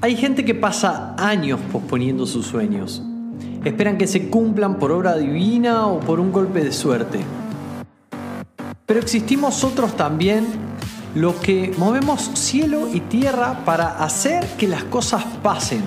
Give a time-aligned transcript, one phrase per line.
[0.00, 3.02] Hay gente que pasa años posponiendo sus sueños.
[3.64, 7.18] Esperan que se cumplan por obra divina o por un golpe de suerte.
[8.86, 10.46] Pero existimos otros también,
[11.16, 15.82] los que movemos cielo y tierra para hacer que las cosas pasen.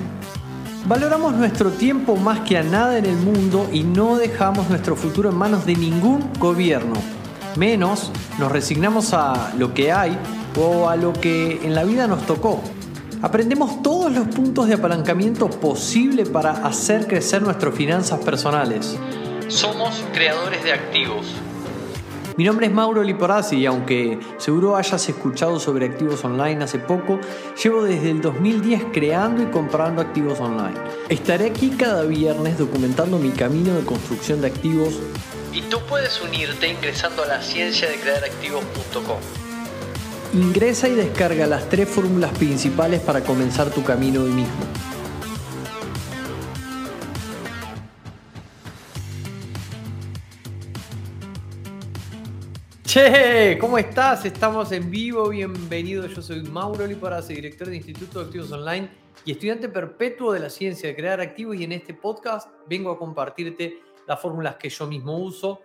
[0.88, 5.30] Valoramos nuestro tiempo más que a nada en el mundo y no dejamos nuestro futuro
[5.30, 6.96] en manos de ningún gobierno.
[7.56, 10.18] Menos nos resignamos a lo que hay
[10.60, 12.62] o a lo que en la vida nos tocó.
[13.22, 18.98] Aprendemos todos los puntos de apalancamiento posible para hacer crecer nuestras finanzas personales.
[19.48, 21.28] Somos creadores de activos.
[22.36, 27.20] Mi nombre es Mauro Liporazzi y aunque seguro hayas escuchado sobre activos online hace poco,
[27.62, 30.80] llevo desde el 2010 creando y comprando activos online.
[31.10, 34.96] Estaré aquí cada viernes documentando mi camino de construcción de activos
[35.54, 39.41] y tú puedes unirte ingresando a la ciencia de crear activos.com.
[40.34, 44.54] Ingresa y descarga las tres fórmulas principales para comenzar tu camino hoy mismo.
[52.86, 54.24] Che, ¿cómo estás?
[54.24, 56.08] Estamos en vivo, bienvenido.
[56.08, 58.90] Yo soy Mauro Liporazzi, director de Instituto de Activos Online
[59.26, 62.98] y estudiante perpetuo de la ciencia de crear activos y en este podcast vengo a
[62.98, 65.60] compartirte las fórmulas que yo mismo uso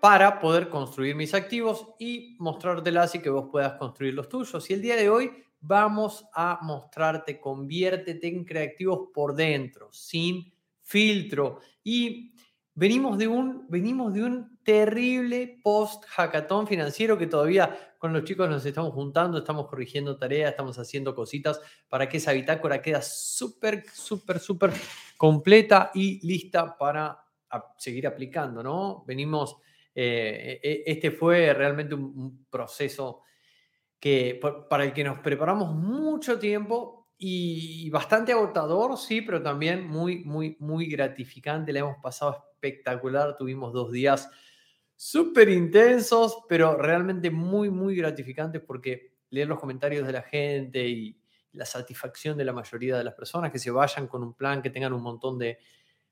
[0.00, 4.68] para poder construir mis activos y mostrártelas y que vos puedas construir los tuyos.
[4.70, 11.60] Y el día de hoy vamos a mostrarte, conviértete en creativos por dentro, sin filtro.
[11.84, 12.34] Y
[12.74, 18.48] venimos de un, venimos de un terrible post hackathon financiero que todavía con los chicos
[18.48, 23.84] nos estamos juntando, estamos corrigiendo tareas, estamos haciendo cositas para que esa bitácora quede súper,
[23.92, 24.72] súper, súper
[25.18, 27.22] completa y lista para
[27.76, 29.04] seguir aplicando, ¿no?
[29.06, 29.56] Venimos
[29.94, 33.22] eh, e, este fue realmente un, proceso
[33.98, 40.24] que, para el que nos preparamos mucho tiempo y bastante agotador, sí, pero también muy,
[40.24, 41.72] muy, muy gratificante.
[41.72, 43.36] Le hemos pasado espectacular.
[43.36, 44.30] Tuvimos dos días
[44.96, 51.20] súper intensos, pero realmente muy, muy gratificantes porque leer los comentarios de la gente y
[51.52, 54.70] la satisfacción de la mayoría de las personas que se vayan con un plan, que
[54.70, 55.58] tengan un montón de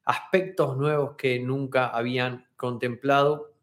[0.05, 3.55] aspectos nuevos que nunca habían contemplado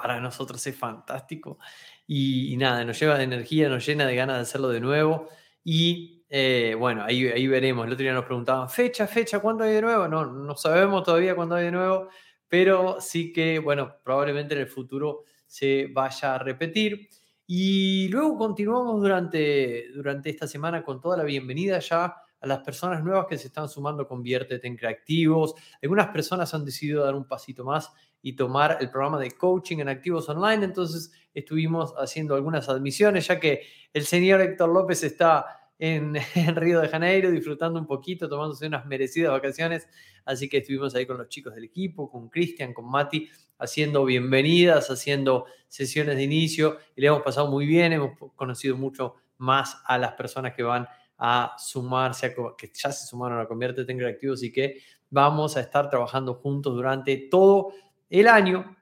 [0.00, 1.58] para nosotros es fantástico.
[2.06, 5.28] Y, nada, nos lleva de energía, nos llena de ganas de hacerlo de nuevo.
[5.62, 7.86] Y eh, bueno, ahí, ahí veremos.
[7.86, 10.08] El otro día nos preguntaban, fecha, fecha, ¿cuándo hay de nuevo?
[10.08, 12.08] No, no sabemos todavía cuándo hay de nuevo,
[12.48, 17.08] pero sí que, bueno, probablemente en el futuro se vaya a repetir.
[17.46, 23.04] Y luego continuamos durante, durante esta semana con toda la bienvenida ya a las personas
[23.04, 25.54] nuevas que se están sumando, conviértete en creativos.
[25.82, 27.92] Algunas personas han decidido dar un pasito más
[28.22, 30.64] y tomar el programa de coaching en activos online.
[30.64, 36.14] Entonces estuvimos haciendo algunas admisiones, ya que el señor Héctor López está en,
[36.56, 39.88] Río de Janeiro disfrutando un poquito, tomándose unas merecidas vacaciones.
[40.26, 44.90] Así que estuvimos ahí con los chicos del equipo, con Cristian, con Mati, haciendo bienvenidas,
[44.90, 49.96] haciendo sesiones de inicio y le hemos pasado muy bien, hemos conocido mucho más a
[49.96, 50.86] las personas que van
[51.16, 55.60] a sumarse, a, que ya se sumaron a Conviértete en Creativos y que vamos a
[55.60, 57.72] estar trabajando juntos durante todo
[58.10, 58.76] el año.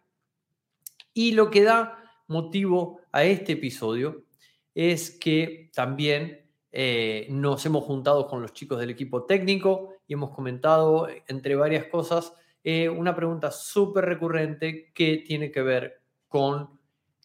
[1.14, 4.24] Y lo que da motivo a este episodio
[4.74, 10.30] es que también eh, nos hemos juntado con los chicos del equipo técnico y hemos
[10.30, 16.78] comentado, entre varias cosas, eh, una pregunta súper recurrente que tiene que ver con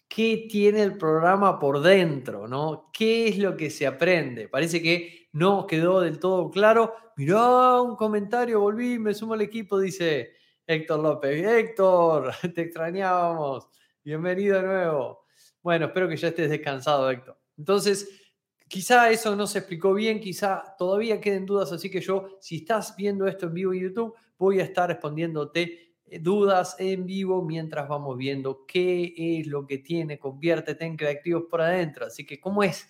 [0.08, 2.90] qué tiene el programa por dentro, ¿no?
[2.94, 4.48] ¿Qué es lo que se aprende?
[4.48, 6.94] Parece que no quedó del todo claro.
[7.18, 10.34] Mirá, un comentario, volví, me sumo al equipo, dice
[10.66, 11.46] Héctor López.
[11.46, 13.68] Héctor, te extrañábamos.
[14.04, 15.26] Bienvenido de nuevo.
[15.62, 17.38] Bueno, espero que ya estés descansado, Héctor.
[17.58, 18.10] Entonces,
[18.68, 22.96] quizá eso no se explicó bien, quizá todavía queden dudas, así que yo, si estás
[22.96, 27.88] viendo esto en vivo en YouTube, voy a estar respondiéndote eh, dudas en vivo mientras
[27.88, 32.06] vamos viendo qué es lo que tiene, conviértete en creativos por adentro.
[32.06, 32.90] Así que, ¿cómo es?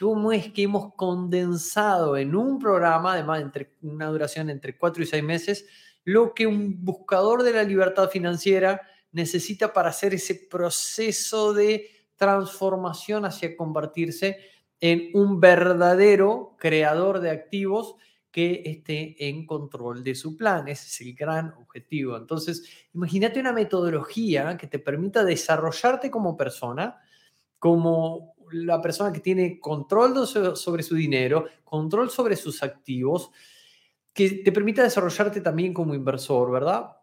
[0.00, 5.06] ¿Cómo es que hemos condensado en un programa, además, entre una duración entre cuatro y
[5.06, 5.66] seis meses,
[6.04, 8.80] lo que un buscador de la libertad financiera
[9.12, 14.38] necesita para hacer ese proceso de transformación hacia convertirse
[14.80, 17.94] en un verdadero creador de activos
[18.32, 20.66] que esté en control de su plan.
[20.66, 22.16] Ese es el gran objetivo.
[22.16, 22.64] Entonces,
[22.94, 26.98] imagínate una metodología que te permita desarrollarte como persona,
[27.58, 33.30] como la persona que tiene control sobre su dinero, control sobre sus activos,
[34.12, 36.96] que te permita desarrollarte también como inversor, ¿verdad?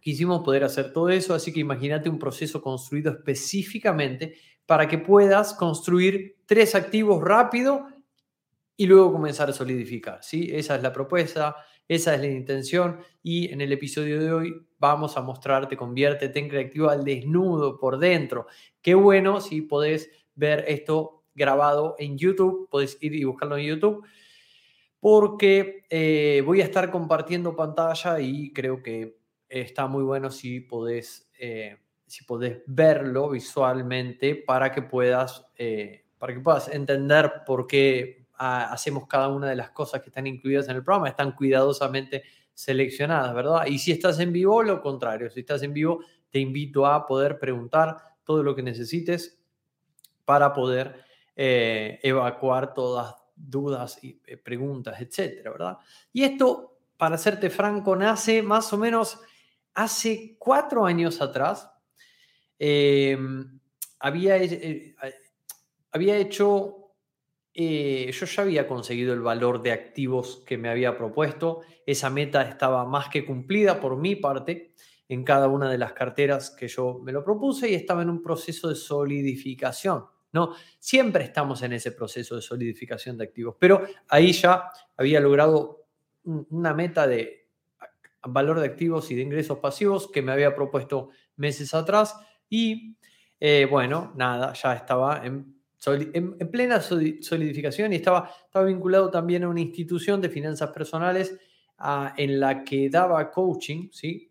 [0.00, 4.34] Quisimos poder hacer todo eso, así que imagínate un proceso construido específicamente
[4.66, 7.86] para que puedas construir tres activos rápido
[8.76, 10.20] y luego comenzar a solidificar.
[10.22, 10.48] ¿sí?
[10.52, 11.56] Esa es la propuesta,
[11.86, 16.48] esa es la intención y en el episodio de hoy vamos a mostrarte, conviértete en
[16.48, 18.46] creativo al desnudo por dentro.
[18.80, 24.06] Qué bueno si podés ver esto grabado en YouTube, podés ir y buscarlo en YouTube
[25.00, 29.18] porque eh, voy a estar compartiendo pantalla y creo que
[29.48, 36.34] está muy bueno si podés, eh, si podés verlo visualmente para que puedas, eh, para
[36.34, 40.76] que puedas entender por qué hacemos cada una de las cosas que están incluidas en
[40.76, 42.22] el programa, están cuidadosamente
[42.54, 43.66] seleccionadas, ¿verdad?
[43.66, 46.00] Y si estás en vivo, lo contrario, si estás en vivo,
[46.30, 49.42] te invito a poder preguntar todo lo que necesites
[50.24, 51.04] para poder
[51.36, 55.78] evacuar todas dudas y eh, preguntas, etcétera, ¿verdad?
[56.12, 59.20] Y esto, para serte franco, nace más o menos
[59.74, 61.70] hace cuatro años atrás.
[62.58, 63.60] Em,
[63.98, 64.94] había, eh,
[65.92, 66.94] había hecho,
[67.54, 71.60] eh, yo ya había conseguido el valor de activos que me había propuesto.
[71.86, 74.74] Esa meta estaba más que cumplida por mi parte
[75.08, 78.22] en cada una de las carteras que yo me lo propuse y estaba en un
[78.22, 80.04] proceso de solidificación.
[80.32, 80.54] ¿No?
[80.78, 85.86] Siempre estamos en ese proceso de solidificación de activos, pero ahí ya había logrado
[86.24, 87.48] una meta de
[88.22, 92.16] valor de activos y de ingresos pasivos que me había propuesto meses atrás
[92.48, 92.96] y
[93.38, 95.58] eh, bueno, nada, ya estaba en,
[96.50, 101.38] plena solidificación y estaba, estaba vinculado también a una institución de finanzas personales
[102.18, 104.30] en la que daba coaching, ¿sí?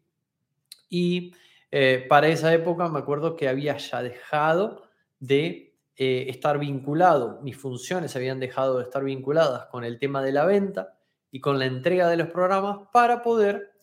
[0.90, 1.34] Y
[1.72, 4.84] eh, para esa época me acuerdo que había ya dejado
[5.20, 5.69] de
[6.02, 10.46] eh, estar vinculado, mis funciones habían dejado de estar vinculadas con el tema de la
[10.46, 10.98] venta
[11.30, 13.74] y con la entrega de los programas para poder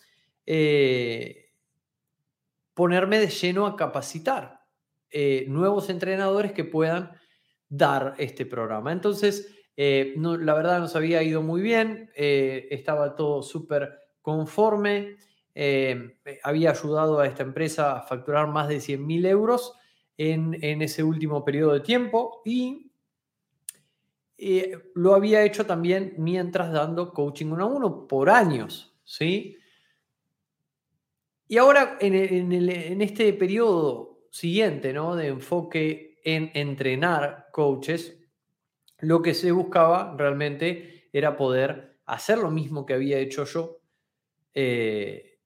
[0.46, 1.50] eh,
[2.72, 4.62] ponerme de lleno a capacitar
[5.10, 7.12] eh, nuevos entrenadores que puedan
[7.68, 8.92] dar este programa.
[8.92, 13.92] Entonces, la verdad nos había ido muy bien, estaba todo súper
[14.22, 15.16] conforme,
[16.42, 19.74] había ayudado a esta empresa a facturar más de 100 mil euros
[20.18, 22.90] en, ese último periodo de tiempo y
[24.38, 29.56] eh, lo había hecho también mientras dando coaching uno a uno por años, ¿sí?
[31.48, 35.14] Y ahora en, este periodo siguiente, ¿no?
[35.14, 38.18] De enfoque en entrenar coaches,
[38.98, 43.80] lo que se buscaba realmente era poder hacer lo mismo que había hecho yo
[44.54, 45.38] eh,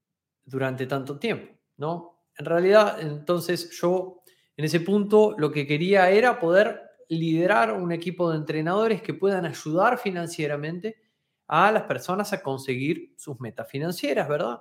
[0.44, 2.25] durante tanto tiempo, ¿no?
[2.37, 4.19] En realidad, entonces yo
[4.56, 9.44] en ese punto lo que quería era poder liderar un equipo de entrenadores que puedan
[9.44, 10.97] ayudar financieramente
[11.49, 14.61] a las personas a conseguir sus metas financieras, ¿verdad?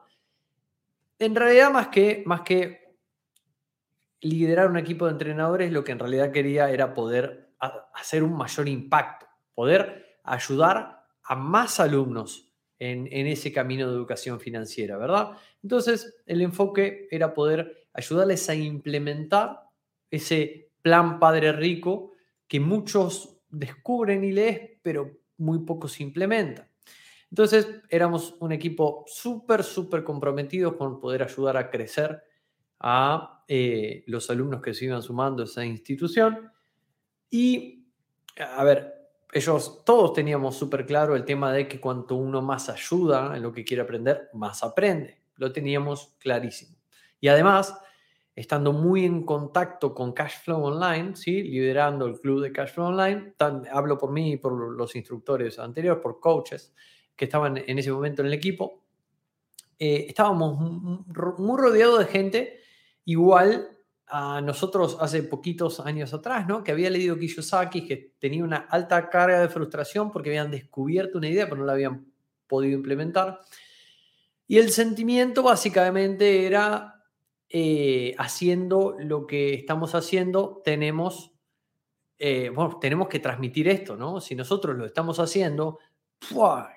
[1.20, 2.98] En realidad, más que, más que
[4.22, 7.54] liderar un equipo de entrenadores, lo que en realidad quería era poder
[7.94, 14.40] hacer un mayor impacto, poder ayudar a más alumnos en, en, ese camino de educación
[14.40, 15.38] financiera, ¿verdad?
[15.62, 19.69] Entonces, el enfoque era poder ayudarles a implementar
[20.10, 22.14] ese plan padre rico
[22.48, 26.70] que muchos descubren y leen, pero muy pocos implementan.
[27.30, 32.24] Entonces éramos un equipo súper, súper comprometido con poder ayudar a crecer
[32.80, 36.52] a eh, los alumnos que se iban sumando a esa institución.
[37.30, 37.88] Y,
[38.38, 39.00] a ver,
[39.32, 43.52] ellos todos teníamos súper claro el tema de que cuanto uno más ayuda en lo
[43.52, 45.22] que quiere aprender, más aprende.
[45.36, 46.78] Lo teníamos clarísimo.
[47.22, 47.78] Y además,
[48.40, 51.44] estando muy en contacto con Cashflow Online, ¿sí?
[51.44, 53.34] liderando el club de Cashflow Online.
[53.70, 56.74] hablo por mí y por los instructores anteriores, por coaches
[57.18, 58.86] que estaban en ese momento en el equipo.
[59.78, 62.60] Eh, estábamos muy rodeados de gente
[63.04, 63.78] igual
[64.08, 66.64] a nosotros hace poquitos años atrás, ¿no?
[66.64, 71.28] que había leído Kiyosaki, que tenía una alta carga de frustración porque habían descubierto una
[71.28, 72.06] idea, pero no la habían
[72.48, 73.42] podido implementar.
[74.48, 76.99] Y el sentimiento básicamente era
[77.50, 81.34] eh, haciendo lo que estamos haciendo, tenemos,
[82.20, 84.22] eh, tenemos que transmitir esto, ¿no?
[84.22, 85.80] Si nosotros lo estamos haciendo,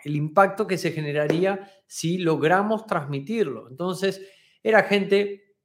[0.05, 3.69] el impacto que se generaría si logramos transmitirlo.
[3.69, 4.23] Entonces,
[4.63, 5.57] era gente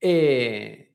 [0.00, 0.94] eh,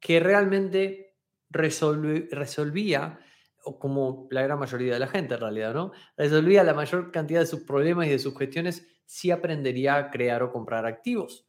[0.00, 1.16] que realmente
[1.50, 3.18] resolvía,
[3.64, 5.92] o como la gran mayoría de la gente en realidad, ¿no?
[6.16, 10.42] Resolvía la mayor cantidad de sus problemas y de sus cuestiones si aprendería a crear
[10.42, 11.46] o comprar activos.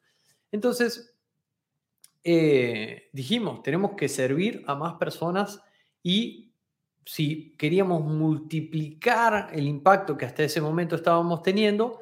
[0.51, 1.15] Entonces,
[2.23, 5.61] eh, dijimos, tenemos que servir a más personas
[6.01, 6.53] y
[7.05, 11.99] si queríamos multiplicar el impacto que hasta ese momento estábamos teniendo,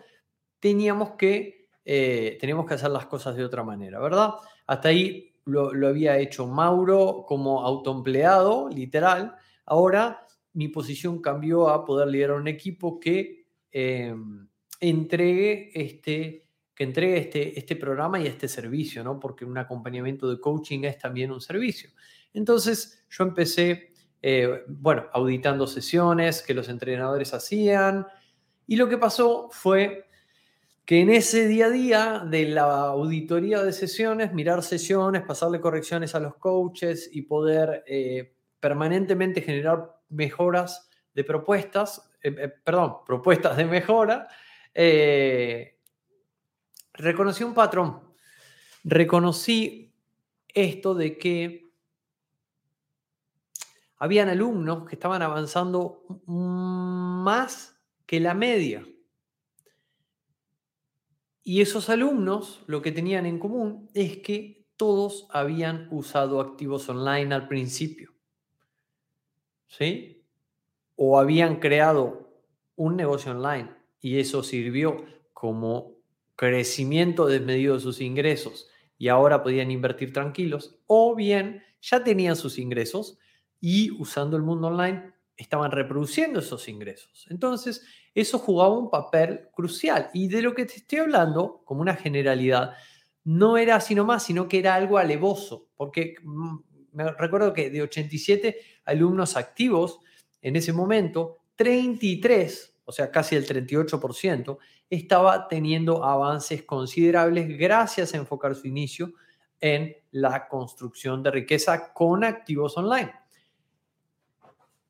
[0.59, 4.35] teníamos que, eh, teníamos que hacer las cosas de otra manera, ¿verdad?
[4.65, 9.35] Hasta ahí lo, había hecho Mauro como autoempleado, literal.
[9.65, 14.47] Ahora mi posición cambió a poder liderar un equipo que em,
[14.79, 16.42] entregue este
[16.75, 19.20] que entregue este, este programa y este servicio, ¿no?
[19.20, 21.92] Porque un acompañamiento de coaching es también un servicio.
[22.34, 28.08] Entonces yo empecé, eh, bueno, auditando sesiones que los entrenadores hacían
[28.65, 30.08] y lo que pasó fue
[30.86, 36.13] que en ese día a día de la auditoría de sesiones, mirar sesiones, pasarle correcciones
[36.15, 43.65] a los coaches y poder eh, permanentemente generar mejoras de propuestas, eh, perdón, propuestas de
[43.65, 44.27] mejora,
[46.93, 48.01] reconocí un patrón.
[48.83, 49.93] Reconocí
[50.47, 51.71] esto de que
[53.97, 58.85] habían alumnos que estaban avanzando más que la media.
[61.41, 67.33] Y esos alumnos lo que tenían en común es que todos habían usado activos online
[67.33, 68.13] al principio.
[69.67, 70.25] ¿Sí?
[70.95, 72.29] O habían creado
[72.75, 74.97] un negocio online y eso sirvió
[75.33, 75.92] como
[76.35, 82.57] crecimiento desmedido de sus ingresos y ahora podían invertir tranquilos, o bien ya tenían sus
[82.57, 83.17] ingresos
[83.59, 87.25] y usando el mundo online estaban reproduciendo esos ingresos.
[87.29, 90.09] Entonces, eso jugaba un papel crucial.
[90.13, 92.73] Y de lo que te estoy hablando, como una generalidad,
[93.23, 96.57] no era así nomás, sino que era algo alevoso, porque mm,
[96.93, 99.99] me recuerdo que de 87 alumnos activos
[100.41, 104.57] en ese momento, 33, o sea, casi el 38%,
[104.89, 109.13] estaba teniendo avances considerables gracias a enfocar su inicio
[109.59, 113.13] en la construcción de riqueza con activos online.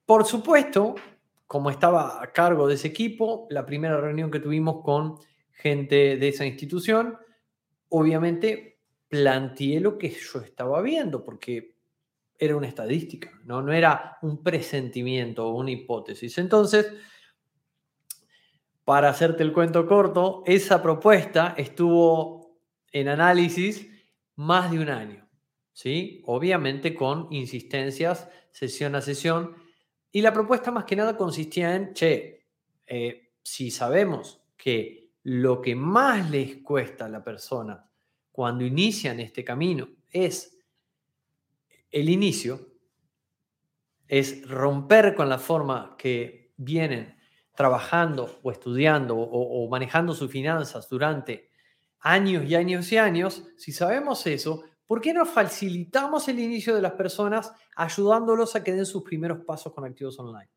[0.05, 0.95] Por supuesto,
[1.45, 5.19] como estaba a cargo de ese equipo, la primera reunión que tuvimos con
[5.51, 7.17] gente de esa institución,
[7.89, 11.75] obviamente planteé lo que yo estaba viendo, porque
[12.37, 16.37] era una estadística, no, no era un presentimiento o una hipótesis.
[16.39, 16.91] Entonces,
[18.85, 22.57] para hacerte el cuento corto, esa propuesta estuvo
[22.91, 23.89] en análisis
[24.35, 25.27] más de un año,
[25.71, 26.21] ¿sí?
[26.25, 29.55] Obviamente con insistencias sesión a sesión.
[30.11, 32.45] Y la propuesta más que nada consistía en, che,
[32.85, 37.89] eh, si sabemos que lo que más les cuesta a la persona
[38.31, 40.57] cuando inician este camino es
[41.89, 42.73] el inicio,
[44.07, 47.15] es romper con la forma que vienen
[47.55, 51.49] trabajando o estudiando o, manejando sus finanzas durante
[51.99, 56.81] años y años y años, si sabemos eso, ¿por qué no facilitamos el inicio de
[56.81, 60.49] las personas ayudándolos a que den sus primeros pasos con activos online?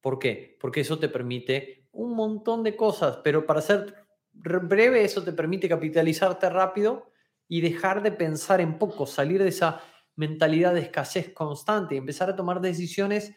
[0.00, 0.56] ¿Por qué?
[0.60, 3.94] Porque eso te permite un montón de cosas, pero para ser
[4.32, 7.10] breve, eso te permite capitalizarte rápido
[7.48, 9.80] y dejar de pensar en poco, salir de esa
[10.14, 13.34] mentalidad de escasez constante y empezar a tomar decisiones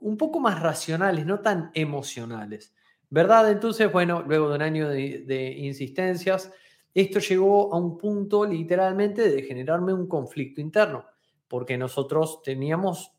[0.00, 2.74] un poco más racionales, no tan emocionales.
[3.08, 3.50] ¿Verdad?
[3.50, 6.52] Entonces, bueno, luego de un año de, insistencias,
[6.94, 11.04] esto llegó a un punto literalmente de generarme un conflicto interno,
[11.48, 13.12] porque nosotros teníamos,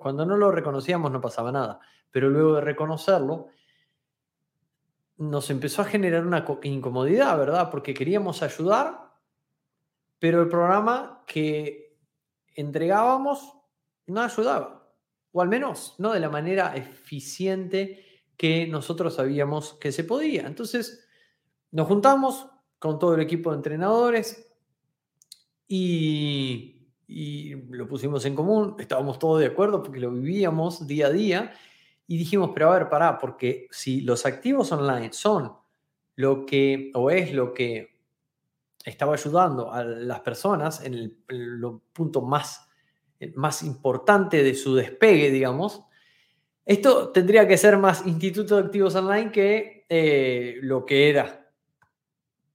[0.00, 1.78] cuando no lo reconocíamos no pasaba nada,
[2.10, 3.46] pero luego de reconocerlo,
[5.18, 7.70] nos empezó a generar una incomodidad, ¿verdad?
[7.70, 9.12] Porque queríamos ayudar,
[10.18, 11.96] pero el programa que
[12.56, 13.56] entregábamos
[14.06, 14.81] no ayudaba
[15.32, 18.04] o al menos no de la manera eficiente
[18.36, 20.46] que nosotros sabíamos que se podía.
[20.46, 21.06] Entonces,
[21.70, 22.46] nos juntamos
[22.78, 24.52] con todo el equipo de entrenadores
[25.68, 26.78] y,
[27.70, 31.52] lo pusimos en común, estábamos todos de acuerdo porque lo vivíamos día a día
[32.06, 35.52] y dijimos, pero a ver, pará, porque si los activos online son
[36.16, 38.00] lo que, o es lo que
[38.84, 41.62] estaba ayudando a las personas en el, el
[41.92, 42.68] punto más
[43.34, 45.82] más importante de su despegue, digamos,
[46.64, 51.50] esto tendría que ser más Instituto de Activos Online que eh, lo que era.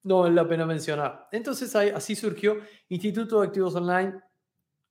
[0.04, 1.28] No es la pena mencionar.
[1.32, 2.58] Entonces así surgió
[2.88, 4.14] Instituto de Activos Online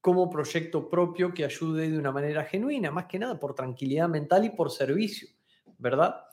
[0.02, 4.45] como proyecto propio que ayude de una manera genuina, más que nada por tranquilidad mental
[4.45, 5.28] y por servicio,
[5.78, 6.26] ¿verdad?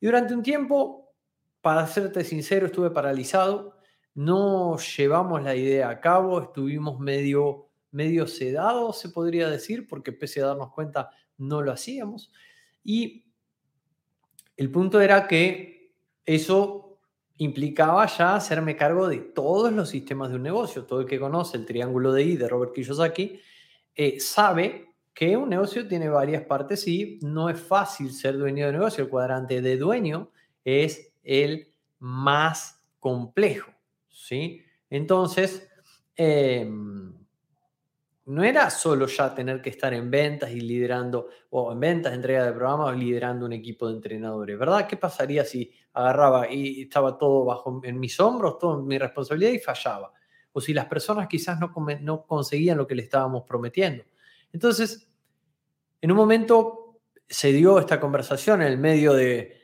[0.00, 1.12] Y durante un tiempo,
[1.60, 3.76] para serte sincero, estuve paralizado,
[4.14, 10.42] no llevamos la idea a cabo, estuvimos medio medio sedado, se podría decir, porque pese
[10.42, 12.32] a darnos cuenta no lo hacíamos.
[12.84, 13.24] Y
[14.56, 15.94] el punto era que
[16.24, 16.98] eso
[17.38, 20.84] implicaba ya hacerme cargo de todos los sistemas de un negocio.
[20.84, 23.40] Todo el que conoce el triángulo de I de Robert Kiyosaki
[23.94, 28.72] eh, sabe que un negocio tiene varias partes y no es fácil ser dueño de
[28.72, 29.04] negocio.
[29.04, 30.30] El cuadrante de dueño
[30.64, 33.72] es el más complejo.
[34.08, 34.62] ¿sí?
[34.90, 35.68] Entonces,
[36.16, 37.19] em,
[38.30, 42.44] no era solo ya tener que estar en ventas y liderando, o en ventas, entrega
[42.44, 44.86] de programas, liderando un equipo de entrenadores, ¿verdad?
[44.86, 49.58] ¿Qué pasaría si agarraba y estaba todo bajo en mis hombros, todo mi responsabilidad y
[49.58, 50.12] fallaba?
[50.52, 54.04] O si las personas quizás no, no conseguían lo que le estábamos prometiendo.
[54.52, 55.10] Entonces,
[56.00, 59.58] en un momento se dio esta conversación en el medio de,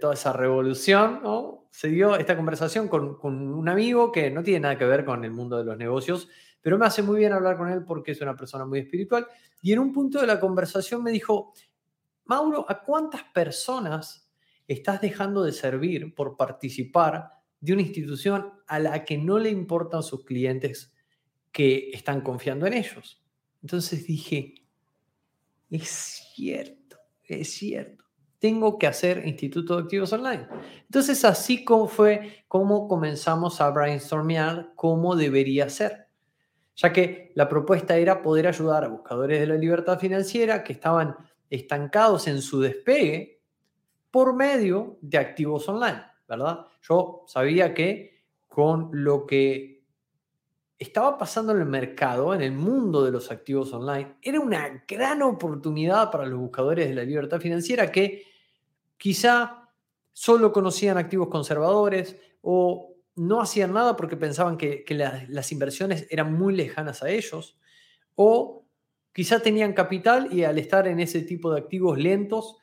[0.00, 1.68] toda esa revolución, ¿no?
[1.70, 5.24] Se dio esta conversación con, con un amigo que no tiene nada que ver con
[5.24, 6.28] el mundo de los negocios,
[6.62, 9.26] pero me hace muy bien hablar con él porque es una persona muy espiritual.
[9.60, 11.52] Y en un punto de la conversación me dijo,
[12.24, 14.30] Mauro, ¿a cuántas personas
[14.68, 20.02] estás dejando de servir por participar de una institución a la que no le importan
[20.02, 20.92] sus clientes
[21.50, 23.20] que están confiando en ellos?
[23.60, 24.54] Entonces dije,
[25.68, 25.88] es
[26.34, 28.04] cierto, es cierto.
[28.38, 30.46] Tengo que hacer Instituto de Activos Online.
[30.82, 36.01] Entonces así fue como comenzamos a brainstormear cómo debería ser
[36.82, 41.16] ya que la propuesta era poder ayudar a buscadores de la libertad financiera que estaban
[41.48, 43.40] estancados en su despegue
[44.10, 46.66] por medio de activos online, ¿verdad?
[46.82, 49.84] Yo sabía que con lo que
[50.76, 55.22] estaba pasando en el mercado, en el mundo de los activos online, era una gran
[55.22, 58.24] oportunidad para los buscadores de la libertad financiera que
[58.96, 59.68] quizá
[60.12, 64.84] solo conocían activos conservadores o no hacían nada porque pensaban que,
[65.28, 67.58] las inversiones eran muy lejanas a ellos,
[68.14, 68.66] o
[69.12, 72.56] quizá tenían capital y al estar en ese tipo de activos lentos,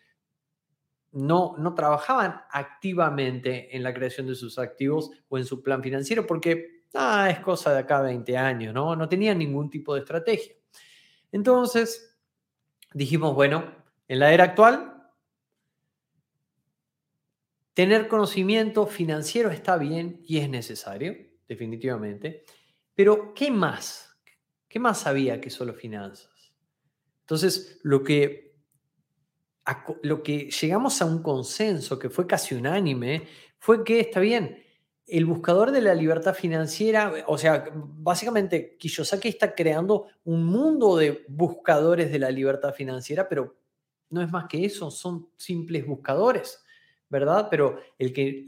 [1.11, 6.27] no, no trabajaban activamente en la creación de sus activos o en su plan financiero
[6.27, 8.95] porque ah, es cosa de acá a 20 años, ¿no?
[8.95, 10.53] No tenían ningún tipo de estrategia.
[11.31, 12.15] Entonces,
[12.93, 13.75] dijimos, bueno,
[14.07, 14.98] en la era actual
[17.79, 21.15] Tener conocimiento financiero está bien y es necesario,
[21.47, 22.43] definitivamente,
[22.93, 24.17] pero ¿qué más?
[24.67, 26.51] ¿Qué más sabía que solo finanzas?
[27.21, 28.59] Entonces, lo que,
[30.03, 33.25] lo que llegamos a un consenso que fue casi unánime
[33.59, 34.61] fue que está bien,
[35.07, 41.23] el buscador de la libertad financiera, o sea, básicamente Kiyosaki está creando un mundo de
[41.29, 43.57] buscadores de la libertad financiera, pero
[44.09, 46.61] no es más que eso, son simples buscadores.
[47.09, 47.47] ¿Verdad?
[47.49, 48.45] Pero el que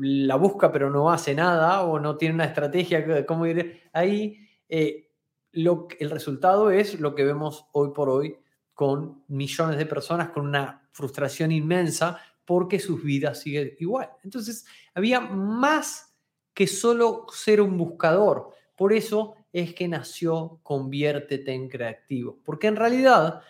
[0.00, 5.10] la busca pero no hace nada o no tiene una estrategia cómo ir ahí, eh,
[5.52, 8.36] el resultado es lo que vemos hoy por hoy
[8.72, 14.10] con millones de personas con una frustración inmensa porque sus vidas siguen igual.
[14.22, 16.14] Entonces, había más
[16.52, 18.50] que solo ser un buscador.
[18.76, 22.38] Por eso es que nació Conviértete en Creativo.
[22.44, 23.40] Porque en realidad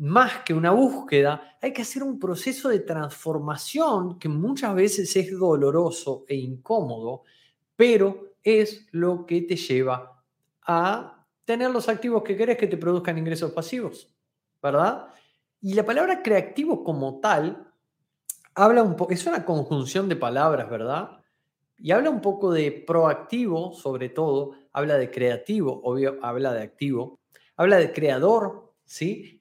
[0.00, 5.38] más que una búsqueda, hay que hacer un proceso de transformación que muchas veces es
[5.38, 7.24] doloroso e incómodo,
[7.76, 10.24] pero es lo que te lleva
[10.62, 14.14] a tener los activos que querés que te produzcan ingresos pasivos,
[14.62, 15.08] ¿verdad?
[15.60, 17.70] Y la palabra creativo como tal
[18.54, 21.20] habla un es una conjunción de palabras, ¿verdad?
[21.76, 27.20] Y habla un poco de proactivo, sobre todo, habla de creativo, obvio, habla de activo,
[27.56, 28.69] habla de creador,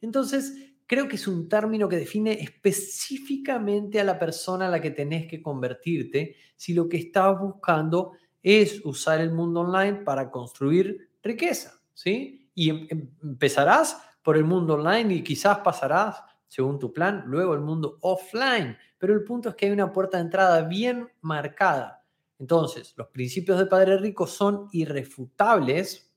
[0.02, 4.92] Entonces, creo que es un término que define específicamente a la persona a la que
[4.92, 11.10] tenés que convertirte si lo que estás buscando es usar el mundo online para construir
[11.22, 12.50] riqueza, ¿sí?
[12.54, 17.54] Y em, em, empezarás por el mundo online y quizás pasarás, según tu plan, luego
[17.54, 18.78] el mundo offline.
[18.98, 22.04] Pero el punto es que hay una puerta de entrada bien marcada.
[22.38, 26.12] Entonces, los principios de Padre Rico son irrefutables.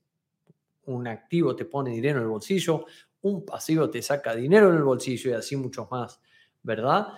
[0.85, 2.87] Un activo te pone dinero en el bolsillo,
[3.23, 6.21] un pasivo te saca dinero en el bolsillo y así muchos más,
[6.63, 7.09] ¿verdad?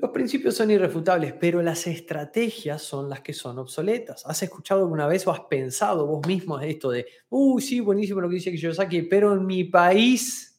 [0.00, 4.24] Los principios son irrefutables, pero las estrategias son las que son obsoletas.
[4.24, 8.28] ¿Has escuchado alguna vez o has pensado vos mismo esto de, uy, sí, buenísimo lo
[8.30, 10.58] que dice Kiyosaki, pero en mi país,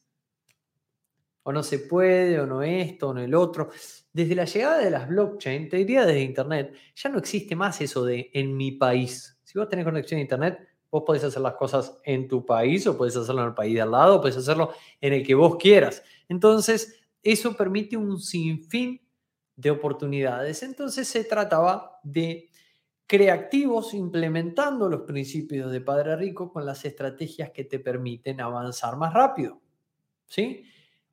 [1.42, 3.72] o no se puede, o no esto, o no el otro.
[4.14, 8.06] Desde la llegada de las blockchain, te diría desde Internet, ya no existe más eso
[8.06, 9.40] de en mi país.
[9.44, 10.60] Si vos tenés conexión a Internet,
[10.92, 13.82] Vos podés hacer las cosas en tu país o podés hacerlo en el país de
[13.82, 16.04] al lado, o hacerlo en el que vos quieras.
[16.28, 19.02] Entonces, eso permite un sinfín
[19.56, 20.64] de oportunidades.
[20.64, 22.50] Entonces, se trataba de
[23.08, 29.14] creativos implementando los principios de Padre Rico con las estrategias que te permiten avanzar más
[29.14, 29.62] rápido.
[30.26, 30.64] ¿Sí?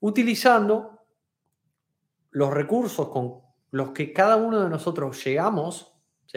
[0.01, 0.99] Utilizando
[2.31, 5.93] los recursos con los que cada uno de nosotros llegamos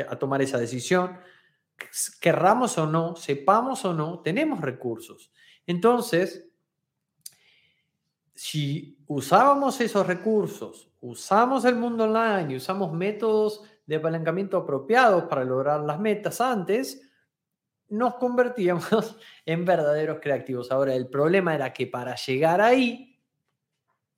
[0.07, 1.17] a tomar esa decisión,
[2.19, 5.31] querramos o no, sepamos o no, tenemos recursos.
[5.65, 6.49] Entonces,
[8.33, 15.43] si usábamos esos recursos, usamos el mundo online y usamos métodos de apalancamiento apropiados para
[15.43, 17.01] lograr las metas antes,
[17.89, 20.71] nos convertíamos en verdaderos creativos.
[20.71, 23.11] Ahora, el problema era que para llegar ahí,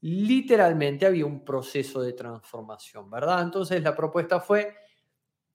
[0.03, 3.41] literalmente había un proceso de transformación, ¿verdad?
[3.41, 4.75] Entonces la propuesta fue,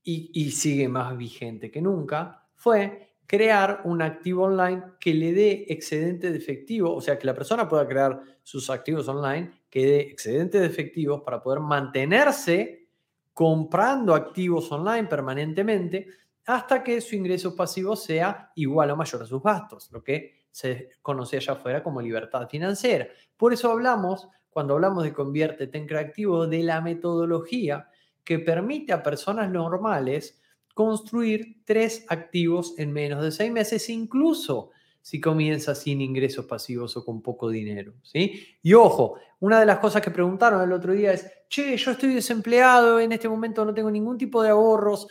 [0.04, 6.30] y, sigue más vigente que nunca, fue crear un activo online que le dé excedente
[6.30, 10.58] de efectivo, o sea, que la persona pueda crear sus activos online, que dé excedente
[10.58, 12.88] de efectivos para poder mantenerse
[13.34, 16.06] comprando activos online permanentemente
[16.46, 20.88] hasta que su ingreso pasivo sea igual o mayor a sus gastos, lo que se
[21.02, 23.06] conoce allá afuera como libertad financiera.
[23.37, 27.88] Por eso hablamos, cuando hablamos de conviértete en creativo, de la metodología
[28.28, 30.38] que permite a personas normales
[30.74, 34.68] construir tres activos en menos de seis meses, incluso
[35.00, 37.94] si comienza sin ingresos pasivos o con poco dinero.
[38.02, 38.58] ¿sí?
[38.62, 42.12] Y ojo, una de las cosas que preguntaron el otro día es, che, yo estoy
[42.12, 45.08] desempleado, en este momento no tengo ningún tipo de ahorros,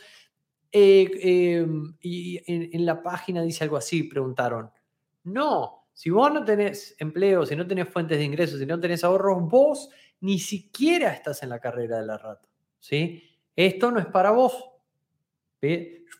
[0.70, 4.70] eh, em, y en, la página dice algo así, preguntaron.
[5.24, 9.02] No, si vos no tenés empleo, si no tenés fuentes de ingresos, si no tenés
[9.02, 12.47] ahorros, vos ni siquiera estás en la carrera de la rata.
[12.78, 13.22] ¿Sí?
[13.56, 14.64] Esto no es para vos.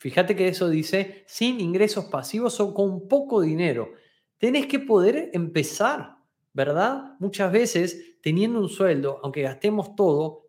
[0.01, 3.93] Fíjate que eso dice sin ingresos pasivos o con poco dinero.
[4.39, 6.17] Tenés que poder empezar,
[6.53, 7.17] ¿verdad?
[7.19, 10.49] Muchas veces teniendo un sueldo, aunque gastemos todo,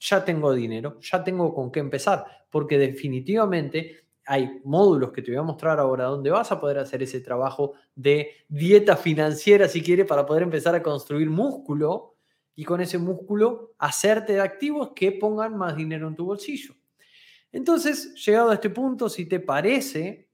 [0.00, 5.38] ya tengo dinero, ya tengo con qué empezar, porque definitivamente hay módulos que te voy
[5.38, 10.06] a mostrar ahora donde vas a poder hacer ese trabajo de dieta financiera, si quieres,
[10.06, 12.16] para poder empezar a construir músculo
[12.54, 16.74] y con ese músculo hacerte de activos que pongan más dinero en tu bolsillo.
[17.52, 20.28] Entonces, llegado a este punto, si te parece,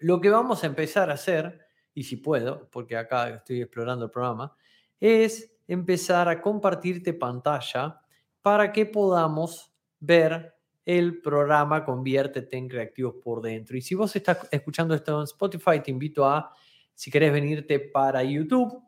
[0.00, 1.60] lo que vamos a empezar a hacer,
[1.94, 4.54] y si puedo, porque acá estoy explorando el programa,
[5.00, 8.00] es empezar a compartirte pantalla
[8.42, 10.54] para que podamos ver
[10.84, 13.76] el programa Conviértete en Creativos por dentro.
[13.76, 16.52] Y si vos estás escuchando esto en Spotify, te invito a,
[16.94, 18.82] si querés venirte para YouTube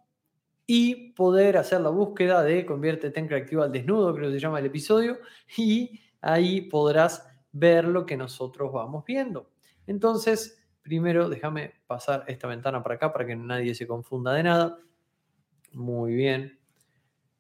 [0.67, 4.59] y poder hacer la búsqueda de Conviértete en Creativo al desnudo, creo que se llama
[4.59, 5.19] el episodio,
[5.57, 9.51] y ahí podrás ver lo que nosotros vamos viendo.
[9.87, 14.79] Entonces, primero déjame pasar esta ventana para acá para que nadie se confunda de nada.
[15.73, 16.59] Muy bien.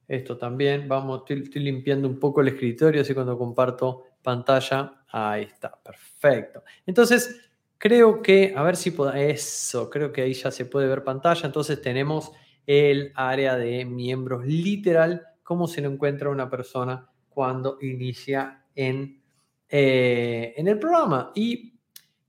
[0.08, 0.88] Esto también.
[0.88, 5.04] Vamos, estoy, limpiando un poco el escritorio, así cuando comparto pantalla.
[5.08, 6.62] Ahí está, perfecto.
[6.86, 11.02] Entonces, creo que, a ver si puedo, eso, creo que ahí ya se puede ver
[11.02, 11.46] pantalla.
[11.46, 12.32] Entonces tenemos
[12.66, 19.20] el área de miembros literal, cómo se lo encuentra una persona cuando inicia en
[19.68, 21.32] eh, en el programa.
[21.34, 21.74] Y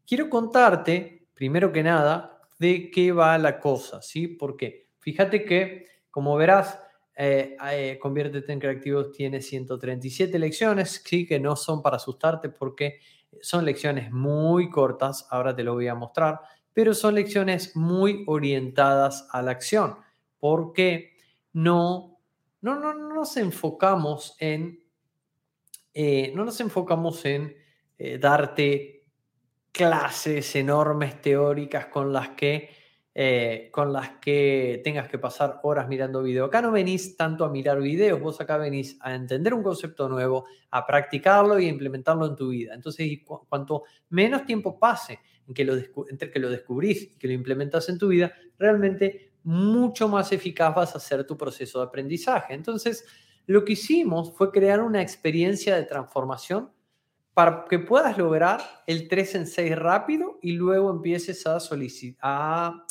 [0.07, 4.27] quiero contarte, primero que nada, de qué va la cosa, ¿sí?
[4.27, 6.79] Porque fíjate que, como verás,
[7.15, 12.99] eh, eh, Conviértete en Creativos tiene 137 lecciones, sí, que no son para asustarte porque
[13.41, 16.39] son lecciones muy cortas, ahora te lo voy a mostrar,
[16.73, 19.97] pero son lecciones muy orientadas a la acción,
[20.39, 21.17] porque
[21.53, 22.19] no,
[22.61, 24.87] no, no, no nos enfocamos en
[25.99, 27.55] eh, no nos enfocamos en
[27.97, 29.05] eh, darte
[29.71, 32.69] clases enormes teóricas con las que
[33.19, 36.45] eh, con las que tengas que pasar horas mirando video.
[36.45, 40.45] Acá no venís tanto a mirar videos, vos acá venís a entender un concepto nuevo,
[40.69, 42.75] a practicarlo y a implementarlo en tu vida.
[42.75, 45.73] Entonces, cuanto menos tiempo pase en que lo
[46.11, 50.75] entre que lo descubrís y que lo implementas en tu vida, realmente mucho más eficaz
[50.75, 52.53] vas a hacer tu proceso de aprendizaje.
[52.53, 53.05] Entonces,
[53.45, 56.69] lo que hicimos fue crear una experiencia de transformación
[57.33, 61.59] para que puedas lograr el 3 en 6 rápido y luego empieces a,
[62.21, 62.85] a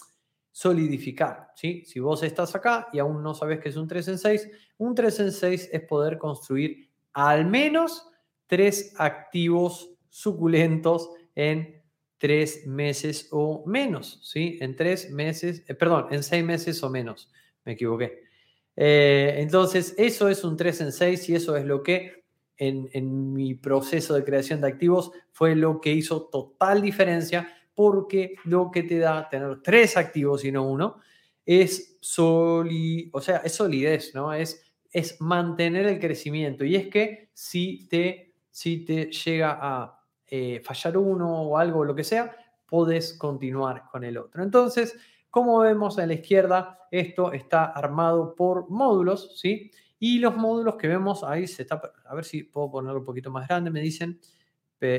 [0.50, 1.50] solidificar.
[1.54, 1.84] ¿sí?
[1.84, 4.94] Si vos estás acá y aún no sabes qué es un 3 en 6, un
[4.94, 8.08] 3 en 6 es poder construir al menos
[8.46, 11.75] tres activos suculentos en
[12.18, 14.58] tres meses o menos, ¿sí?
[14.60, 17.30] En tres meses, eh, perdón, en seis meses o menos,
[17.64, 18.26] me equivoqué.
[18.76, 22.24] Eh, entonces, eso es un 3 en 6 y eso es lo que
[22.58, 28.70] en, mi proceso de creación de activos fue lo que hizo total diferencia porque lo
[28.70, 31.00] que te da tener tres activos y no uno
[31.44, 34.32] es, soli, o sea, es solidez, ¿no?
[34.32, 36.64] Es, es mantener el crecimiento.
[36.64, 39.95] Y es que si te, si te llega a
[40.28, 42.36] eh, fallar uno o algo, lo que sea,
[42.66, 44.42] puedes continuar con el otro.
[44.42, 44.96] Entonces,
[45.30, 49.70] como vemos a la izquierda, esto está armado por módulos, ¿sí?
[49.98, 53.30] Y los módulos que vemos ahí se está, a ver si puedo ponerlo un poquito
[53.30, 54.20] más grande, me dicen,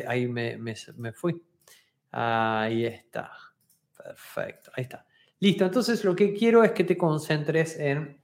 [0.07, 0.57] ahí me,
[1.13, 1.43] fui.
[2.11, 3.31] Ahí está,
[3.95, 5.05] perfecto, ahí está.
[5.39, 8.19] Listo, entonces lo que quiero es que te concentres en,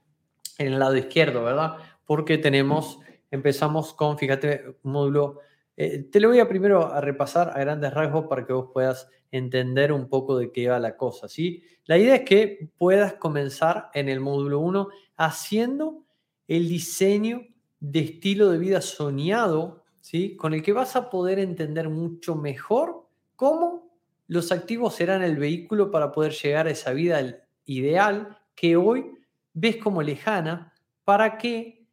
[0.58, 1.76] en el lado izquierdo, ¿verdad?
[2.04, 2.98] Porque tenemos,
[3.30, 5.40] empezamos con, fíjate, módulo,
[5.76, 9.08] eh, te lo voy a primero a repasar a grandes rasgos para que vos puedas
[9.30, 11.64] entender un poco de qué va la cosa, ¿sí?
[11.86, 16.04] La idea es que puedas comenzar en el módulo 1 haciendo
[16.46, 17.42] el diseño
[17.80, 20.36] de estilo de vida soñado, ¿sí?
[20.36, 23.96] Con el que vas a poder entender mucho mejor cómo
[24.28, 29.10] los activos serán el vehículo para poder llegar a esa vida ideal que hoy
[29.52, 30.72] ves como lejana
[31.04, 31.86] para que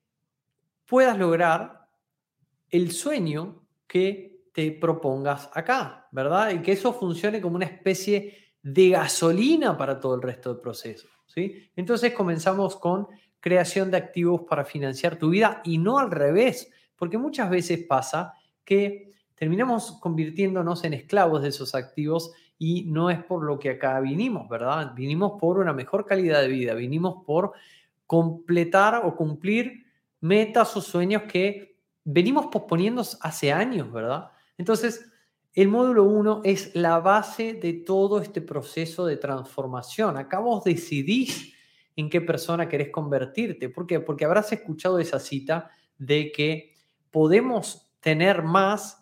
[0.85, 1.87] puedas lograr
[2.69, 3.60] el sueño
[3.91, 6.51] que te propongas acá, ¿verdad?
[6.51, 11.09] Y que eso funcione como una especie de gasolina para todo el resto del proceso,
[11.25, 11.69] ¿sí?
[11.75, 13.09] Entonces comenzamos con
[13.41, 18.33] creación de activos para financiar tu vida y no al revés, porque muchas veces pasa
[18.63, 23.99] que terminamos convirtiéndonos en esclavos de esos activos y no es por lo que acá
[23.99, 24.93] vinimos, ¿verdad?
[24.95, 27.51] Vinimos por una mejor calidad de vida, vinimos por
[28.07, 29.85] completar o cumplir
[30.21, 31.70] metas o sueños que
[32.03, 34.31] venimos posponiendo hace años, ¿verdad?
[34.57, 35.09] Entonces,
[35.53, 40.17] el módulo 1 es la base de todo este proceso de transformación.
[40.17, 41.53] Acá vos decidís
[41.95, 43.69] en qué persona querés convertirte.
[43.69, 43.99] ¿Por qué?
[43.99, 46.73] Porque habrás escuchado esa cita de que
[47.11, 49.01] podemos tener más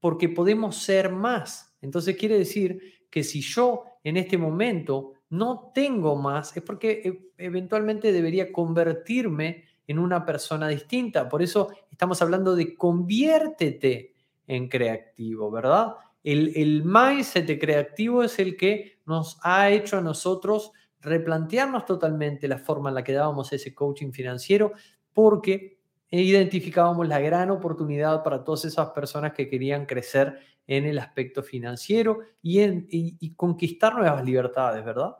[0.00, 1.74] porque podemos ser más.
[1.80, 7.00] Entonces quiere decir que si yo en este momento no tengo más, es porque
[7.38, 11.28] e, eventualmente debería convertirme en una persona distinta.
[11.28, 14.14] Por eso estamos hablando de conviértete
[14.46, 15.94] en creativo, ¿verdad?
[16.22, 22.48] El, el mindset de creativo es el que nos ha hecho a nosotros replantearnos totalmente
[22.48, 24.72] la forma en la que dábamos ese coaching financiero
[25.12, 25.78] porque
[26.10, 32.20] identificábamos la gran oportunidad para todas esas personas que querían crecer en el aspecto financiero
[32.40, 35.16] y, en, y conquistar nuevas libertades, ¿verdad?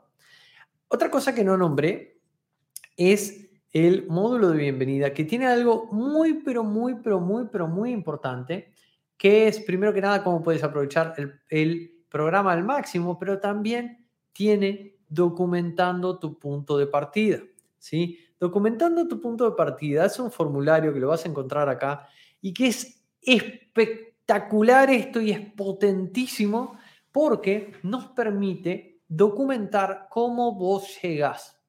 [0.87, 2.19] Otra cosa que no nombré
[2.95, 3.44] es
[3.75, 8.71] el módulo de bienvenida, que tiene algo muy, pero muy, pero muy, pero muy importante,
[9.17, 11.13] que es, primero que nada, cómo puedes aprovechar
[11.49, 17.39] el, programa al máximo, pero también tiene documentando tu punto de partida.
[17.77, 18.17] ¿sí?
[18.39, 22.07] Documentando tu punto de partida es un formulario que lo vas a encontrar acá
[22.39, 26.77] y que es espectacular esto y es potentísimo
[27.11, 31.61] porque nos permite documentar cómo vos llegás.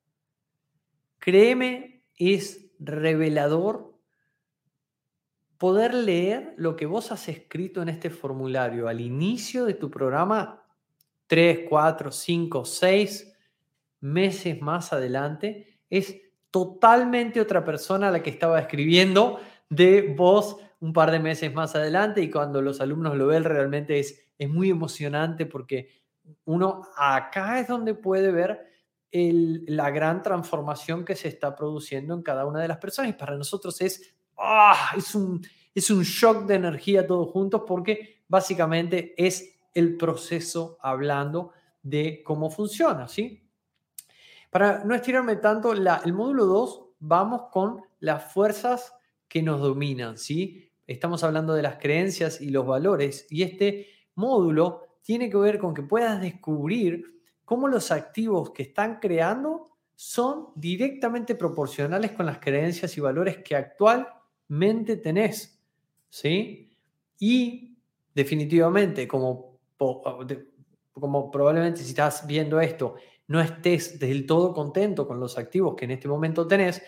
[1.18, 3.94] Créeme, es revelador
[5.58, 10.62] poder leer lo que vos has escrito en este formulario al inicio de tu programa
[11.28, 13.32] 3, 4, 5, 6
[14.00, 21.10] meses más adelante, es totalmente otra persona la que estaba escribiendo de vos un par
[21.10, 25.46] de meses más adelante y cuando los alumnos lo ven realmente es, es muy emocionante
[25.46, 25.88] porque
[26.44, 28.66] uno acá es donde puede ver
[29.12, 33.36] la gran transformación que se está produciendo en cada una de las personas y para
[33.36, 35.40] nosotros es, ah, es, un,
[35.74, 42.50] es un shock de energía todos juntos porque básicamente es el proceso hablando de cómo
[42.50, 43.48] funciona, ¿sí?
[44.50, 48.94] Para no estirarme tanto, el módulo 2 vamos con las fuerzas
[49.28, 50.70] que nos dominan, ¿sí?
[50.86, 55.74] Estamos hablando de las creencias y los valores y este módulo tiene que ver con
[55.74, 57.15] que puedas descubrir
[57.46, 63.56] cómo los activos que están creando son directamente proporcionales con las creencias y valores que
[63.56, 65.64] actualmente tenés,
[66.10, 66.76] ¿sí?
[67.18, 67.78] Y
[68.14, 69.56] definitivamente, como
[70.92, 72.96] como probablemente si estás viendo esto
[73.28, 76.82] no estés del todo contento con los activos que en este momento tenés,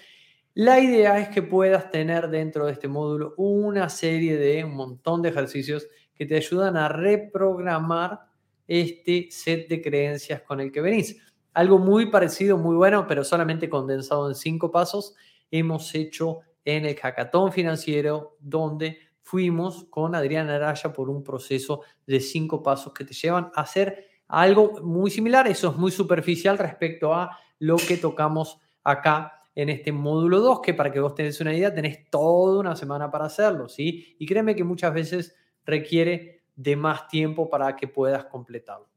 [0.55, 5.21] la idea es que puedas tener dentro de este módulo una serie de un montón
[5.21, 8.28] de ejercicios que te ayudan a reprogramar
[8.69, 11.17] este set de creencias con el que venís.
[11.55, 15.15] Algo muy parecido, muy bueno, pero solamente condensado en cinco pasos,
[15.51, 22.21] hemos hecho en el hackathon financiero donde fuimos con Adrián Araya por un proceso de
[22.21, 25.49] cinco pasos que te llevan a hacer algo muy similar.
[25.49, 30.75] Eso es muy superficial respecto a lo que tocamos acá en este módulo 2, que
[30.75, 34.15] para que vos tenés una idea, tenés toda una semana para hacerlo, ¿sí?
[34.19, 38.89] Y créeme que muchas veces requiere de más tiempo para que puedas completarlo.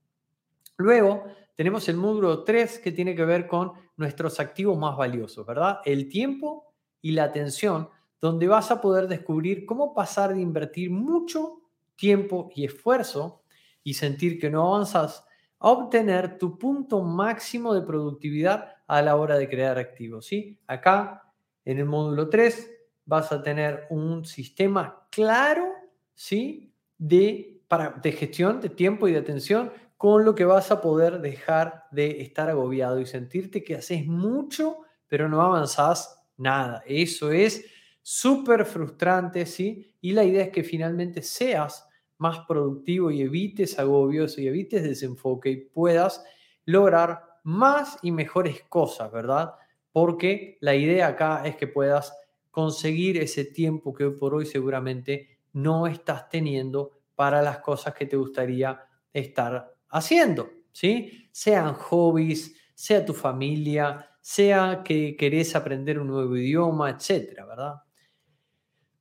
[0.78, 5.80] Luego tenemos el módulo 3 que tiene que ver con nuestros activos más valiosos, ¿verdad?
[5.86, 7.88] El tiempo y la atención
[8.20, 11.62] donde vas a poder descubrir cómo pasar de invertir mucho
[11.96, 13.44] tiempo y esfuerzo
[13.84, 15.24] y sentir que no avanzas
[15.60, 20.26] a obtener tu punto máximo de productividad a la hora de crear activos.
[20.26, 20.58] ¿sí?
[20.66, 21.32] Acá,
[21.64, 22.72] en el módulo 3,
[23.06, 25.82] vas a tener un sistema claro
[26.22, 26.71] ¿sí?
[27.02, 31.20] De, para, de gestión de tiempo y de atención con lo que vas a poder
[31.20, 36.84] dejar de estar agobiado y sentirte que haces mucho, pero no avanzás nada.
[36.86, 37.66] Eso es
[38.04, 39.96] súper frustrante, ¿sí?
[40.00, 41.88] Y la idea es que finalmente seas
[42.18, 46.24] más productivo y evites agobios y evites desenfoque y puedas
[46.66, 49.54] lograr más y mejores cosas, ¿verdad?
[49.92, 52.14] Porque la idea acá es que puedas
[52.52, 58.06] conseguir ese tiempo que hoy por hoy seguramente no estás teniendo para las cosas que
[58.06, 58.80] te gustaría
[59.14, 61.30] estar haciendo, ¿sí?
[61.32, 67.76] Sean hobbies, sea tu familia, sea que querés aprender un nuevo idioma, etcétera, ¿verdad?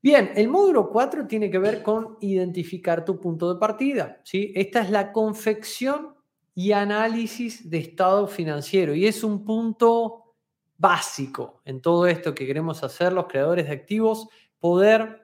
[0.03, 4.51] Bien, el módulo 4 tiene que ver con identificar tu punto de partida, ¿sí?
[4.57, 6.15] Esta es la confección
[6.55, 10.35] y análisis de estado financiero y es un punto
[10.79, 15.20] básico en todo esto que queremos hacer los creadores de activos, poder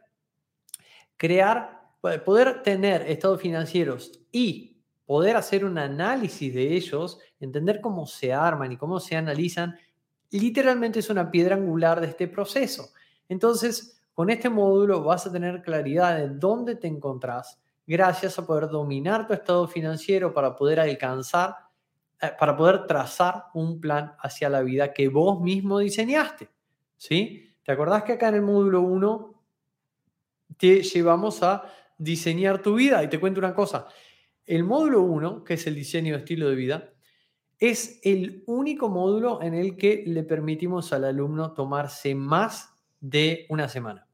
[1.17, 1.91] crear,
[2.25, 4.77] poder tener estados financieros y
[5.07, 9.77] poder hacer un análisis de ellos, entender cómo se arman y cómo se analizan,
[10.31, 12.91] literalmente es una piedra angular de este proceso.
[13.29, 18.69] Entonces, con este módulo vas a tener claridad de dónde te encontrás gracias a poder
[18.69, 21.55] dominar tu estado financiero para poder alcanzar,
[22.21, 26.49] eh, para poder trazar un plan hacia la vida que vos mismo diseñaste.
[26.97, 27.55] ¿Sí?
[27.63, 29.36] ¿Te acordás que acá en el módulo 1
[30.57, 31.65] te llevamos a
[31.99, 33.03] diseñar tu vida?
[33.03, 33.87] Y te cuento una cosa.
[34.45, 36.93] El módulo 1, que es el diseño de estilo de vida,
[37.59, 43.69] es el único módulo en el que le permitimos al alumno tomarse más de una
[43.69, 44.07] semana.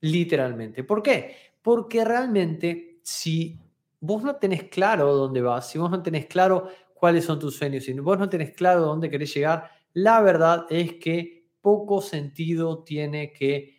[0.00, 0.84] Literalmente.
[0.84, 1.36] ¿Por qué?
[1.62, 3.58] Porque realmente si
[4.00, 7.84] vos no tenés claro dónde vas, si vos no tenés claro cuáles son tus sueños,
[7.84, 13.32] si vos no tenés claro dónde querés llegar, la verdad es que poco sentido tiene
[13.32, 13.73] que,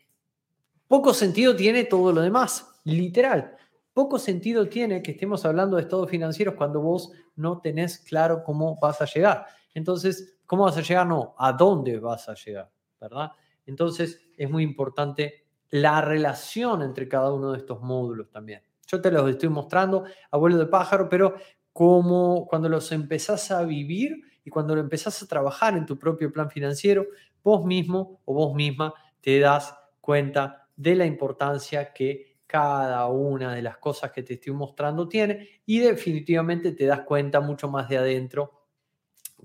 [0.87, 3.55] poco sentido tiene todo lo demás, literal.
[3.93, 8.77] Poco sentido tiene que estemos hablando de estados financieros cuando vos no tenés claro cómo
[8.81, 9.45] vas a llegar.
[9.73, 11.07] Entonces, ¿cómo vas a llegar?
[11.07, 12.69] No, ¿a dónde vas a llegar?
[12.99, 13.31] ¿Verdad?
[13.65, 18.61] Entonces, es muy importante la relación entre cada uno de estos módulos también.
[18.87, 21.35] Yo te los estoy mostrando, abuelo de pájaro, pero
[21.73, 26.31] como cuando los empezás a vivir y cuando lo empezás a trabajar en tu propio
[26.31, 27.05] plan financiero,
[27.43, 33.61] vos mismo o vos misma te das cuenta de la importancia que cada una de
[33.61, 37.97] las cosas que te estoy mostrando tiene y definitivamente te das cuenta mucho más de
[37.97, 38.65] adentro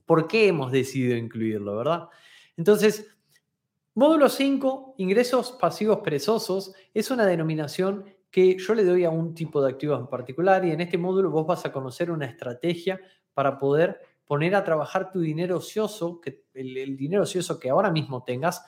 [0.06, 2.08] por qué hemos decidido incluirlo, ¿verdad?
[2.56, 3.08] Entonces,
[3.94, 9.62] módulo 5, ingresos pasivos perezosos, es una denominación que yo le doy a un tipo
[9.62, 13.00] de activos en particular y en este módulo vos vas a conocer una estrategia
[13.34, 17.90] para poder poner a trabajar tu dinero ocioso, que, el, el dinero ocioso que ahora
[17.90, 18.64] mismo tengas,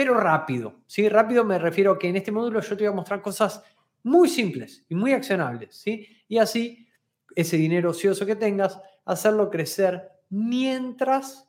[0.00, 0.76] pero rápido.
[0.86, 1.10] ¿sí?
[1.10, 3.62] Rápido me refiero a que en este módulo yo te voy a mostrar cosas
[4.02, 6.06] muy simples y muy accionables, ¿sí?
[6.26, 6.88] Y así,
[7.36, 11.46] ese dinero ocioso que tengas, hacerlo crecer mientras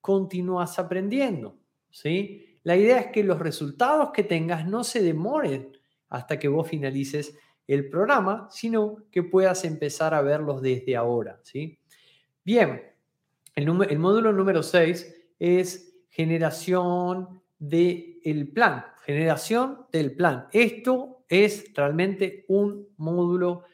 [0.00, 1.58] continúas aprendiendo,
[1.90, 2.58] ¿sí?
[2.62, 5.76] La idea es que los resultados que tengas no se demoren
[6.08, 7.36] hasta que vos finalices
[7.66, 11.78] el programa, sino que puedas empezar a verlos desde ahora, ¿sí?
[12.42, 12.82] Bien,
[13.54, 20.48] el, el módulo número 6 es generación del plan, generación del plan.
[20.50, 23.64] Esto es realmente un módulo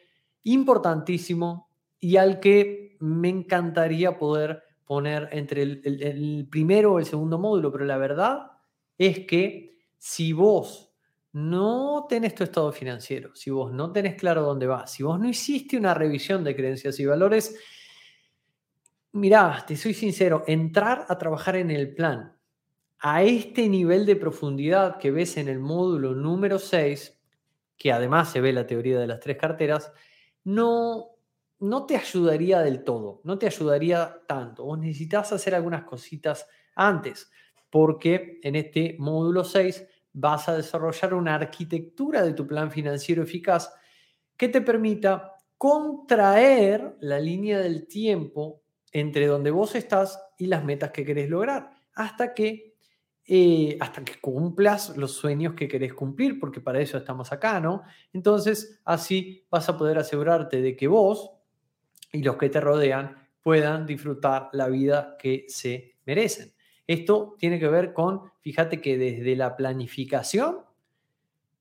[0.43, 7.73] importantísimo y al que me encantaría poder poner entre el, primero o el segundo módulo,
[7.73, 8.51] pero la verdad
[8.99, 10.93] es que si vos
[11.33, 15.29] no tenés tu estado financiero, si vos no tenés claro dónde vas, si vos no
[15.29, 17.57] hiciste una revisión de creencias y valores,
[19.13, 22.36] mirá, te soy sincero, entrar a trabajar en el plan
[22.99, 27.17] a este nivel de profundidad que ves en el módulo número 6
[27.77, 29.93] que además se ve la teoría de las tres carteras,
[30.45, 31.11] no,
[31.59, 34.65] no te ayudaría del todo, no te ayudaría tanto.
[34.65, 37.31] Vos necesitas hacer algunas cositas antes,
[37.71, 43.73] porque en este módulo 6 vas a desarrollar una arquitectura de tu plan financiero eficaz
[44.37, 50.91] que te permita contraer la línea del tiempo entre donde vos estás y las metas
[50.91, 52.76] que querés lograr, hasta que
[53.29, 57.83] eh, hasta que cumplas los sueños que querés cumplir, porque para eso estamos acá, ¿no?
[58.13, 61.33] Entonces, así vas a poder asegurarte de que vos
[62.13, 66.53] y los que te rodean puedan disfrutar la vida que se merecen.
[66.87, 70.61] Esto tiene que ver con, fíjate que desde la planificación,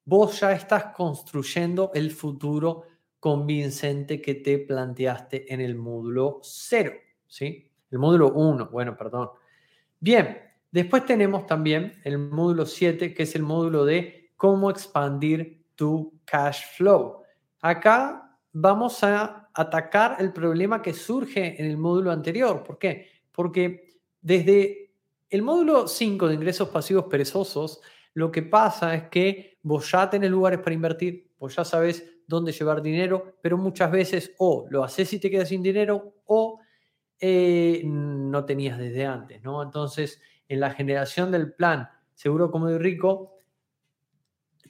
[0.05, 2.83] vos ya estás construyendo el futuro
[3.19, 6.91] convincente que te planteaste en el módulo 0,
[7.27, 7.71] ¿sí?
[7.89, 9.29] El módulo 1, bueno, perdón.
[9.99, 10.44] Bien,
[10.75, 16.65] Después tenemos también el módulo 7, que es el módulo de cómo expandir tu cash
[16.75, 17.21] flow.
[17.61, 22.61] Acá vamos a atacar el problema que surge en el módulo anterior.
[22.61, 23.07] ¿Por qué?
[23.31, 24.91] Porque desde
[25.29, 27.79] el módulo 5 de ingresos pasivos perezosos,
[28.13, 32.51] lo que pasa es que vos ya tenés lugares para invertir, vos ya sabes dónde
[32.51, 36.59] llevar dinero, pero muchas veces o lo haces y te quedas sin dinero o
[37.17, 39.63] eh, no tenías desde antes, ¿no?
[39.63, 43.33] Entonces, en la generación del plan seguro como de rico,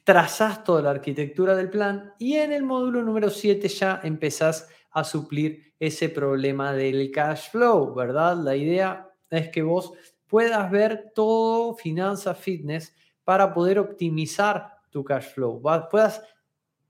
[0.04, 5.04] trazás toda la arquitectura del plan y en el módulo número 7 ya empezás a
[5.04, 8.38] suplir ese problema del cash flow, ¿verdad?
[8.38, 9.94] La idea es que vos
[10.28, 16.22] puedas ver todo finanzas fitness para poder optimizar tu cash flow, puedas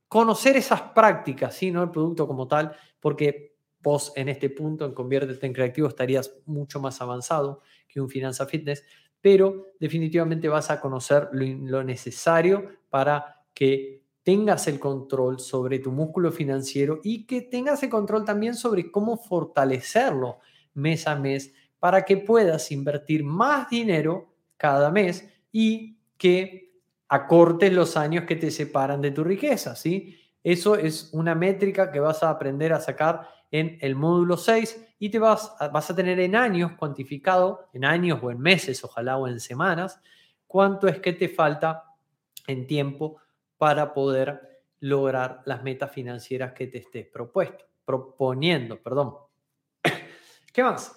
[0.08, 1.72] conocer esas prácticas, ¿sí?
[1.72, 3.55] no el producto como tal, porque
[3.86, 8.48] vos en este punto en Conviértete en Creativo estarías mucho más avanzado que un Finanza
[8.48, 8.84] Fitness,
[9.22, 16.32] pero definitivamente vas a conocer lo, necesario para que tengas el control sobre tu músculo
[16.32, 20.40] financiero y que tengas el control también sobre cómo fortalecerlo
[20.74, 26.74] mes a mes para que puedas invertir más dinero cada mes y que
[27.08, 30.18] acortes los años que te separan de tu riqueza, ¿sí?
[30.44, 35.10] Eso es una métrica que vas a aprender a sacar en el módulo 6 y
[35.10, 39.18] te vas a, vas a tener en años cuantificado, en años o en meses, ojalá
[39.18, 40.00] o en semanas,
[40.48, 41.84] cuánto es que te falta
[42.48, 43.18] en tiempo
[43.58, 48.82] para poder lograr las metas financieras que te estés propuesto, proponiendo.
[48.82, 49.16] Perdón.
[50.54, 50.96] ¿Qué más?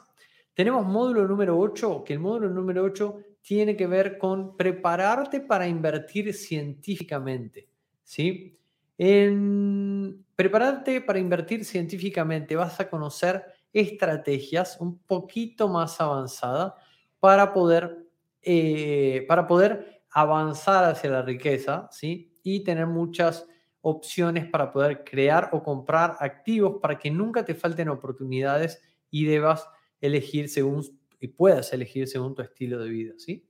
[0.55, 5.67] Tenemos módulo número 8, que el módulo número 8 tiene que ver con prepararte para
[5.67, 7.69] invertir científicamente.
[8.03, 8.59] ¿sí?
[8.99, 9.88] En
[10.37, 16.73] prepararte para invertir científicamente vas a conocer estrategias un poquito más avanzadas
[17.21, 18.07] para poder,
[18.43, 22.33] eh, para poder avanzar hacia la riqueza ¿sí?
[22.43, 23.47] y tener muchas
[23.81, 29.69] opciones para poder crear o comprar activos para que nunca te falten oportunidades y debas
[30.01, 30.85] elegir según
[31.21, 33.45] y puedas elegir según tu estilo de vida, ¿sí?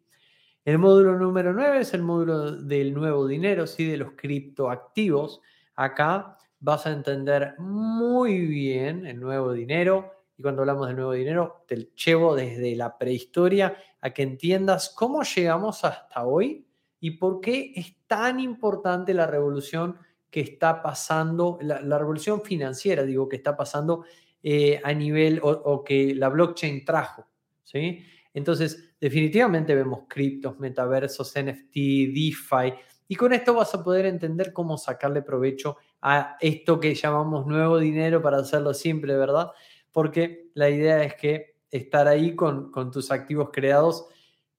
[0.65, 3.85] El módulo número 9 es el módulo del nuevo dinero, ¿sí?
[3.85, 5.41] De los criptoactivos.
[5.75, 10.13] Acá vas a entender muy bien el nuevo dinero.
[10.37, 15.23] Y cuando hablamos del nuevo dinero, te llevo desde la prehistoria a que entiendas cómo
[15.23, 16.67] llegamos hasta hoy
[17.01, 19.99] y por qué es tan importante la revolución
[20.31, 24.05] que está pasando, la, revolución financiera, digo, que está pasando
[24.43, 27.27] eh, a nivel o, que la blockchain trajo.
[27.65, 28.05] ¿sí?
[28.35, 32.75] Entonces, definitivamente vemos criptos, metaversos, NFT, DeFi,
[33.09, 37.79] y con esto vas a poder entender cómo sacarle provecho a esto que llamamos nuevo
[37.79, 39.51] dinero para hacerlo simple, ¿verdad?
[39.93, 44.07] Porque la idea es que estar ahí con, tus activos creados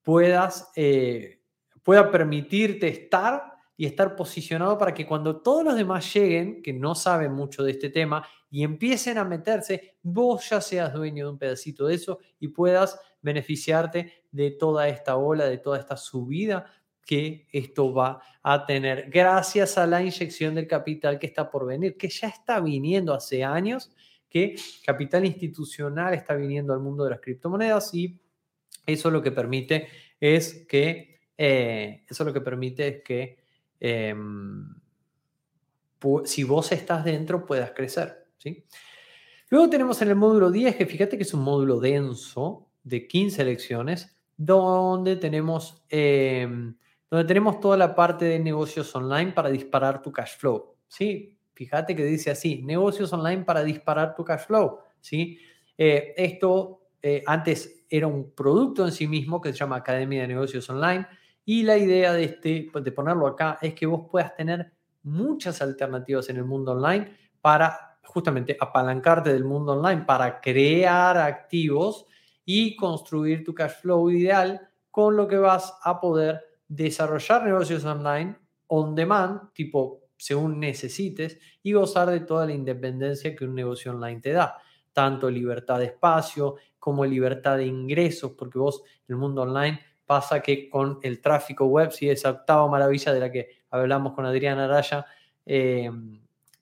[0.03, 1.41] puedas, eh,
[1.83, 6.95] pueda permitirte estar y estar posicionado para que cuando todos los demás lleguen, que no
[6.95, 11.37] saben mucho de este tema, y empiecen a meterse, vos ya seas dueño de un
[11.37, 16.65] pedacito de eso y puedas beneficiarte de toda esta ola, de toda esta subida
[17.09, 21.97] que esto va a tener gracias a la inyección del capital que está por venir,
[21.97, 23.91] que ya está viniendo hace años,
[24.29, 24.55] que
[24.85, 28.19] capital institucional está viniendo al mundo de las criptomonedas y
[28.85, 29.87] eso lo que permite
[30.19, 33.39] es que, eh, eso lo que permite es que
[33.79, 34.75] Em,
[36.25, 38.27] si vos estás dentro, puedas crecer.
[38.37, 38.65] ¿sí?
[39.49, 43.43] Luego tenemos en el módulo 10, que fíjate que es un módulo denso de 15
[43.43, 46.77] lecciones, donde tenemos, em,
[47.09, 50.75] donde tenemos toda la parte de negocios online para disparar tu cash flow.
[50.87, 51.37] ¿sí?
[51.53, 54.79] Fíjate que dice así, negocios online para disparar tu cash flow.
[54.99, 55.39] ¿sí?
[55.77, 60.27] Eh, esto eh, antes era un producto en sí mismo que se llama Academia de
[60.27, 61.07] Negocios Online
[61.45, 64.71] y la idea de, este, de ponerlo acá es que vos puedas tener
[65.03, 72.05] muchas alternativas en el mundo online para justamente apalancarte del mundo online, para crear activos
[72.43, 78.37] y construir tu cash flow ideal con lo que vas a poder desarrollar negocios online
[78.67, 84.21] on demand, tipo según necesites, y gozar de toda la independencia que un negocio online
[84.21, 84.57] te da,
[84.93, 90.41] tanto libertad de espacio como libertad de ingresos, porque vos en el mundo online pasa
[90.41, 94.65] que con el tráfico web, si esa octava maravilla de la que hablamos con Adriana
[94.65, 95.05] Araya,
[95.45, 95.89] eh,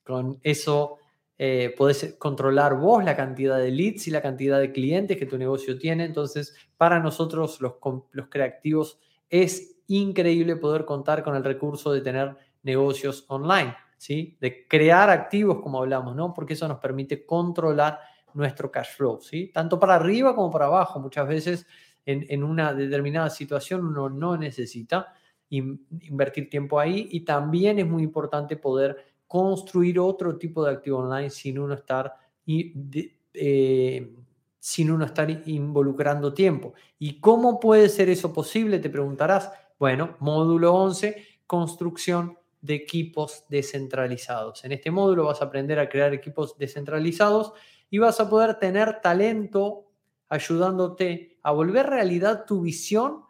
[0.04, 0.98] con eso
[1.36, 5.38] eh, podés controlar vos la cantidad de leads y la cantidad de clientes que tu
[5.38, 6.04] negocio tiene.
[6.04, 8.98] Entonces, para nosotros los creativos
[9.30, 14.36] es increíble poder contar con el recurso de tener negocios online, ¿sí?
[14.40, 16.32] De crear activos, como hablamos, ¿no?
[16.32, 17.98] Porque eso nos permite controlar
[18.34, 19.50] nuestro cash flow, ¿sí?
[19.52, 21.00] Tanto para arriba como para abajo.
[21.00, 21.66] Muchas veces
[22.04, 25.12] en, una determinada situación uno no necesita
[25.50, 31.30] invertir tiempo ahí y también es muy importante poder construir otro tipo de activo online
[31.30, 32.14] sin uno estar,
[32.46, 34.14] eh,
[34.58, 36.72] sin uno estar involucrando tiempo.
[36.98, 38.78] ¿Y cómo puede ser eso posible?
[38.78, 39.50] Te preguntarás.
[39.78, 44.64] Bueno, módulo 11, construcción de equipos descentralizados.
[44.64, 47.52] En este módulo vas a aprender a crear equipos descentralizados
[47.88, 49.86] y vas a poder tener talento
[50.28, 53.22] ayudándote a volver realidad tu visión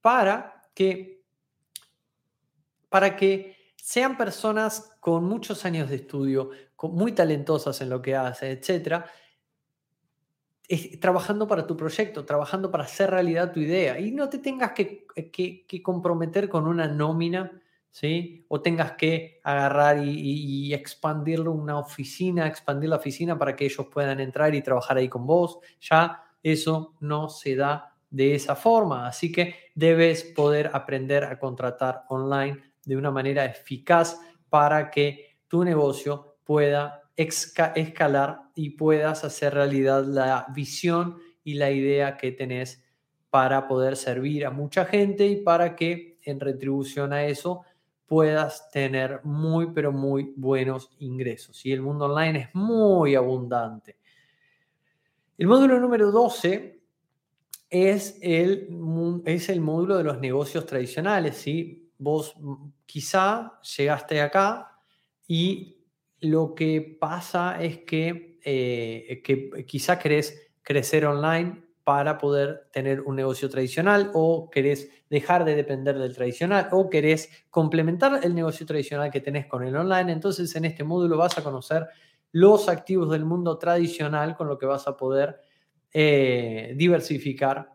[0.00, 1.24] para que,
[2.88, 6.50] para que sean personas con muchos años de estudio,
[6.82, 9.10] muy talentosas en lo que hacen, etcétera,
[11.00, 15.06] trabajando para tu proyecto, trabajando para hacer realidad tu idea y no te tengas que,
[15.82, 17.60] comprometer con una nómina,
[17.90, 18.44] ¿sí?
[18.48, 23.86] O tengas que agarrar y, y, expandirlo una oficina, expandir la oficina para que ellos
[23.92, 25.58] puedan entrar y trabajar ahí con vos.
[25.80, 32.04] Ya eso no se da de esa forma, así que debes poder aprender a contratar
[32.08, 40.04] online de una manera eficaz para que tu negocio pueda escalar y puedas hacer realidad
[40.04, 42.84] la visión y la idea que tenés
[43.30, 47.62] para poder servir a mucha gente y para que en retribución a eso
[48.06, 51.64] puedas tener muy, pero muy buenos ingresos.
[51.66, 53.96] Y el mundo online es muy abundante.
[55.38, 56.80] El módulo número 12
[57.68, 58.68] es el,
[59.24, 61.36] es el módulo de los negocios tradicionales.
[61.36, 61.90] ¿sí?
[61.98, 62.34] Vos
[62.86, 64.80] quizá llegaste acá
[65.26, 65.75] y
[66.20, 73.14] lo que pasa es que, eh, que quizá querés crecer online para poder tener un
[73.14, 79.10] negocio tradicional o querés dejar de depender del tradicional o querés complementar el negocio tradicional
[79.10, 80.10] que tenés con el online.
[80.10, 81.86] Entonces en este módulo vas a conocer
[82.32, 85.36] los activos del mundo tradicional con lo que vas a poder
[85.92, 87.72] eh, diversificar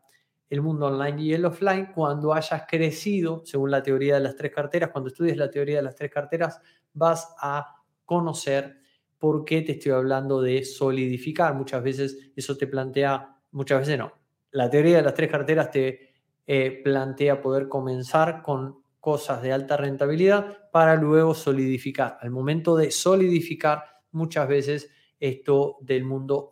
[0.49, 4.51] el mundo online y el offline cuando hayas crecido, según la teoría de las tres
[4.51, 6.59] carteras, cuando estudies la teoría de las tres carteras,
[6.93, 8.81] vas a conocer
[9.17, 11.53] por qué te estoy hablando de solidificar.
[11.53, 14.13] Muchas veces eso te plantea, muchas veces no.
[14.51, 16.11] La teoría de las tres carteras te
[16.47, 22.17] eh, plantea poder comenzar con cosas de alta rentabilidad para luego solidificar.
[22.21, 24.89] Al momento de solidificar, muchas veces
[25.19, 26.49] esto del mundo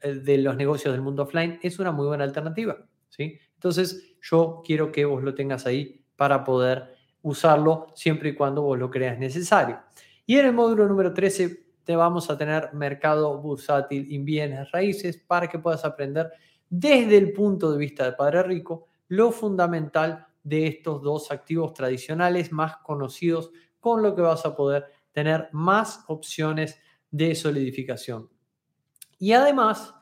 [0.00, 2.76] eh, de los negocios del mundo offline es una muy buena alternativa.
[3.08, 3.38] ¿sí?
[3.54, 8.78] Entonces, yo quiero que vos lo tengas ahí para poder usarlo siempre y cuando vos
[8.78, 9.80] lo creas necesario.
[10.26, 15.18] Y en el módulo número 13 te vamos a tener mercado bursátil y bienes raíces
[15.18, 16.32] para que puedas aprender
[16.68, 22.52] desde el punto de vista del Padre Rico lo fundamental de estos dos activos tradicionales
[22.52, 23.50] más conocidos,
[23.80, 26.78] con lo que vas a poder tener más opciones
[27.10, 28.28] de solidificación.
[29.18, 29.94] Y además,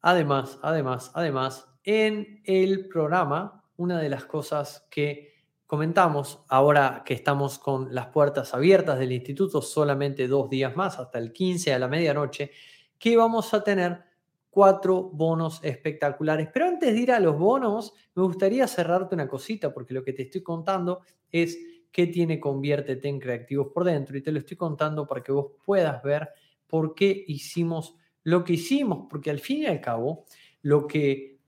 [0.00, 5.35] además, además, además, en el programa, una de las cosas que
[5.66, 11.18] comentamos, ahora que estamos con las puertas abiertas del instituto, solamente dos días más, hasta
[11.18, 12.52] el 15 a la medianoche,
[12.98, 14.04] que vamos a tener
[14.48, 16.48] cuatro bonos espectaculares.
[16.52, 20.12] Pero antes de ir a los bonos, me gustaría cerrarte una cosita, porque lo que
[20.12, 21.58] te estoy contando es
[21.92, 24.16] qué tiene Conviértete en Creativos por dentro.
[24.16, 26.30] Y te lo estoy contando para que vos puedas ver
[26.66, 30.24] por qué hicimos lo que hicimos, porque al fin y al cabo,
[30.62, 31.38] lo que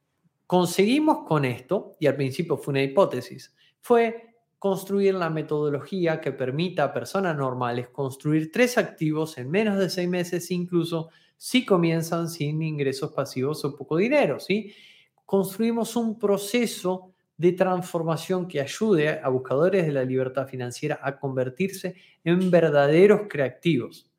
[0.47, 6.85] conseguimos con esto, y al principio fue una hipótesis, fue construir la metodología que permita
[6.85, 12.61] a personas normales construir tres activos en menos de seis meses, incluso si comienzan sin
[12.63, 14.41] ingresos pasivos o poco dinero.
[14.41, 14.75] ¿sí?
[15.25, 21.95] Construimos un proceso de transformación que ayude a buscadores de la libertad financiera a convertirse
[22.25, 24.11] en verdaderos creativos.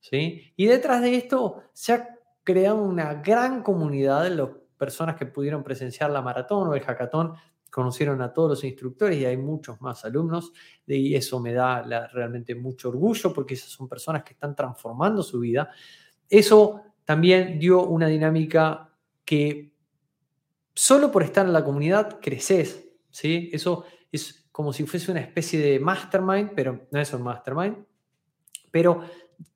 [0.00, 0.50] ¿sí?
[0.56, 2.08] Y detrás de esto se ha
[2.42, 4.48] creado una gran comunidad de las
[4.78, 7.34] personas que pudieron presenciar la maratón o el hackathon
[7.74, 10.52] conocieron a todos los instructores y hay muchos más alumnos
[10.86, 15.40] y eso me da realmente mucho orgullo porque esas son personas que están transformando su
[15.40, 15.72] vida.
[16.30, 18.94] Eso también dio una dinámica
[19.24, 19.74] que
[20.72, 23.50] solo por estar en la comunidad creces, ¿sí?
[23.52, 27.84] Eso es como si fuese una especie de mastermind, pero no es un mastermind,
[28.70, 29.00] pero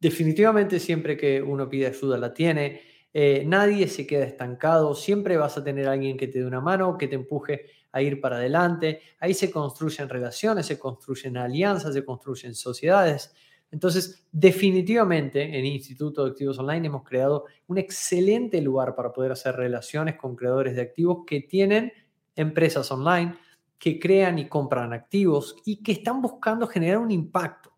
[0.01, 2.83] definitivamente siempre que uno pide ayuda la tiene.
[3.15, 6.99] Eh, nadie se queda estancado, siempre vas a tener alguien que te dé una mano,
[6.99, 9.01] que te empuje a ir para adelante.
[9.21, 13.35] Ahí se construyen relaciones, se construyen alianzas, se construyen sociedades.
[13.71, 19.57] Entonces, definitivamente en Instituto de Activos Online hemos creado un excelente lugar para poder hacer
[19.57, 21.93] relaciones con creadores de activos que tienen
[22.35, 23.35] empresas online,
[23.79, 27.73] que crean y compran activos y que están buscando generar un impacto.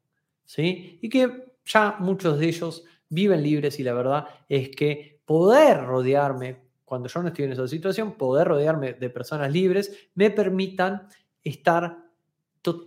[0.44, 0.98] ¿sí?
[1.02, 6.69] Y que ya muchos de ellos viven libres y la verdad es que poder rodearme
[6.90, 11.06] cuando yo no estoy en esa situación, poder rodearme de personas libres me permitan
[11.44, 11.98] estar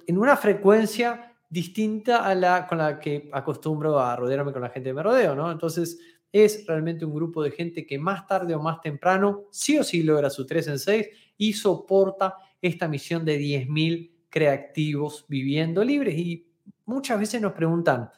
[0.06, 4.90] en una frecuencia distinta a la con la que acostumbro a rodearme con la gente
[4.90, 5.50] que me rodeo, ¿no?
[5.50, 5.98] Entonces,
[6.34, 10.04] es realmente un grupo de gente que más tarde o más temprano, sí o sí
[10.04, 16.18] logra su 3 en 6 y soporta esta misión de 10.000 creativos viviendo libres.
[16.18, 16.46] Y
[16.88, 18.10] muchas veces nos preguntan,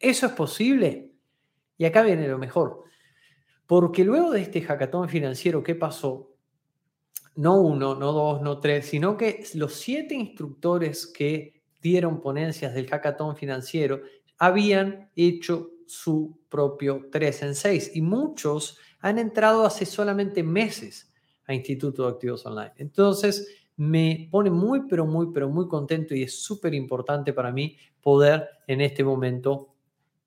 [0.00, 1.10] ¿eso es posible?
[1.76, 2.84] Y acá viene lo mejor.
[3.66, 6.32] Porque luego de este hackathon financiero, ¿qué pasó?
[7.34, 12.88] No uno, no dos, no tres, sino que los siete instructores que dieron ponencias del
[12.88, 14.00] hackathon financiero
[14.38, 21.12] habían hecho su propio 3 en 6 y muchos han entrado hace solamente meses
[21.46, 22.72] a Instituto de Activos Online.
[22.76, 23.46] Entonces,
[23.76, 28.48] me pone muy, pero muy, pero muy contento y es súper importante para mí poder
[28.66, 29.74] en este momento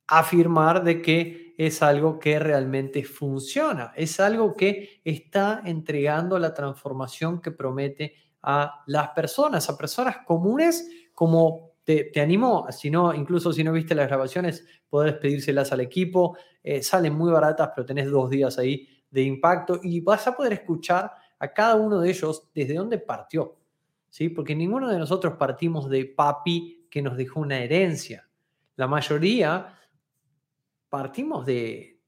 [0.07, 7.41] afirmar de que es algo que realmente funciona, es algo que está entregando la transformación
[7.41, 13.65] que promete a las personas, a personas comunes como te, animo, si no, incluso si
[13.65, 18.29] no viste las grabaciones, podés pedírselas al equipo, eh, salen muy baratas, pero tenés dos
[18.29, 22.75] días ahí de impacto y vas a poder escuchar a cada uno de ellos desde
[22.75, 23.57] dónde partió,
[24.07, 24.29] ¿sí?
[24.29, 28.29] Porque ninguno de nosotros partimos de papi que nos dejó una herencia.
[28.77, 29.75] La mayoría
[30.89, 32.01] partimos de,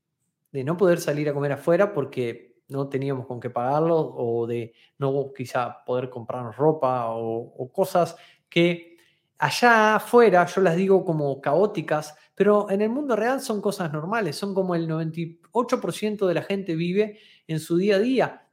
[0.51, 5.32] no poder salir a comer afuera porque no teníamos con qué pagarlo o de no
[5.34, 8.15] quizá poder comprarnos ropa o, cosas
[8.49, 8.97] que
[9.38, 14.36] allá afuera yo las digo como caóticas, pero en el mundo real son cosas normales,
[14.36, 18.47] son como el 98% de la gente vive en su día a día.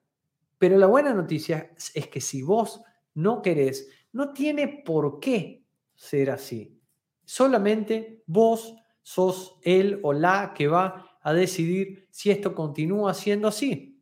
[0.59, 2.83] Pero la buena noticia es que si vos
[3.15, 5.65] no querés, no tiene por qué
[5.95, 6.81] ser así.
[7.25, 8.75] Solamente vos
[9.09, 13.99] sos él o la que va a decidir si esto continúa siendo así.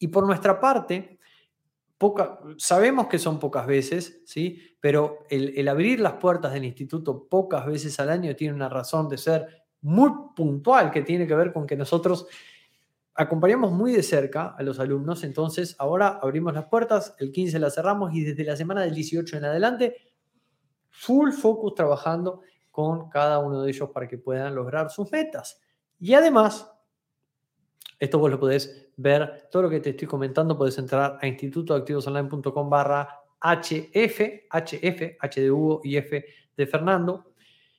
[0.00, 1.20] Y por nuestra parte,
[1.96, 4.60] poca, sabemos que son pocas veces, ¿sí?
[4.80, 9.08] pero el, el abrir las puertas del instituto pocas veces al año tiene una razón
[9.08, 9.46] de ser
[9.82, 12.26] muy puntual que tiene que ver con que nosotros
[13.14, 17.76] acompañamos muy de cerca a los alumnos, entonces ahora abrimos las puertas, el 15 las
[17.76, 19.96] cerramos y desde la semana del 18 en adelante,
[20.90, 22.40] full focus trabajando
[22.74, 25.60] con cada uno de ellos para que puedan lograr sus metas.
[26.00, 26.68] Y además,
[28.00, 32.68] esto vos lo podés ver, todo lo que te estoy comentando, podés entrar a institutoactivosonline.com
[32.68, 36.24] barra HF, HF, H de Hugo y F
[36.56, 37.32] de Fernando,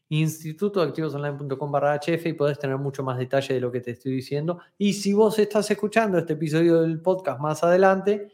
[0.07, 4.59] institutoactivosonline.com barra HF y podés tener mucho más detalle de lo que te estoy diciendo.
[4.77, 8.31] Y si vos estás escuchando este episodio del podcast más adelante,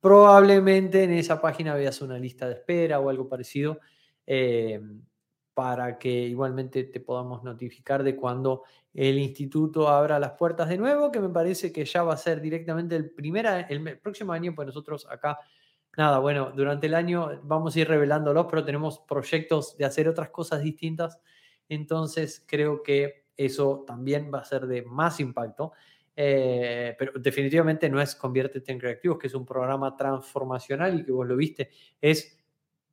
[0.00, 3.78] probablemente en esa página veas una lista de espera o algo parecido.
[4.26, 4.80] Eh,
[5.54, 8.62] para que igualmente te podamos notificar de cuando
[8.94, 12.40] el instituto abra las puertas de nuevo, que me parece que ya va a ser
[12.40, 15.38] directamente el, primer, el próximo año, pues nosotros acá,
[15.96, 20.30] nada, bueno, durante el año vamos a ir revelándolos, pero tenemos proyectos de hacer otras
[20.30, 21.20] cosas distintas,
[21.68, 25.72] entonces creo que eso también va a ser de más impacto.
[26.14, 31.12] Eh, pero definitivamente no es Conviértete en Creativos, que es un programa transformacional y que
[31.12, 32.41] vos lo viste, es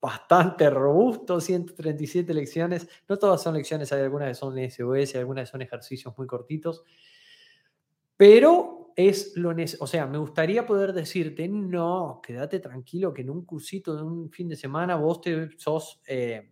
[0.01, 2.87] bastante robusto, 137 lecciones.
[3.07, 6.83] No todas son lecciones, hay algunas que son SOS, algunas son ejercicios muy cortitos.
[8.15, 9.83] Pero es lo necesario.
[9.83, 14.29] O sea, me gustaría poder decirte, no, quédate tranquilo que en un cursito de un
[14.29, 16.51] fin de semana vos te sos eh,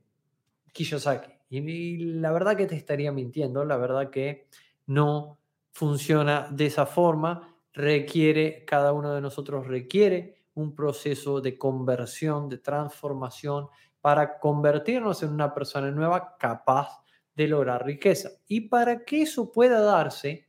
[0.72, 1.32] Kiyosaki.
[1.50, 4.48] y la verdad que te estaría mintiendo, la verdad que
[4.86, 5.40] no
[5.72, 7.54] funciona de esa forma.
[7.74, 13.68] Requiere, cada uno de nosotros requiere un proceso de conversión, de transformación,
[14.02, 17.04] para convertirnos en una persona nueva capaz
[17.36, 18.32] de lograr riqueza.
[18.48, 20.48] Y para que eso pueda darse,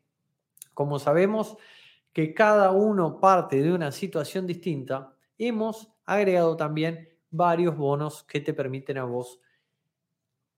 [0.73, 1.59] como sabemos
[2.15, 8.55] que cada uno parte de una situación distinta, hemos agregado también varios bonos que te
[8.55, 9.39] permiten a vos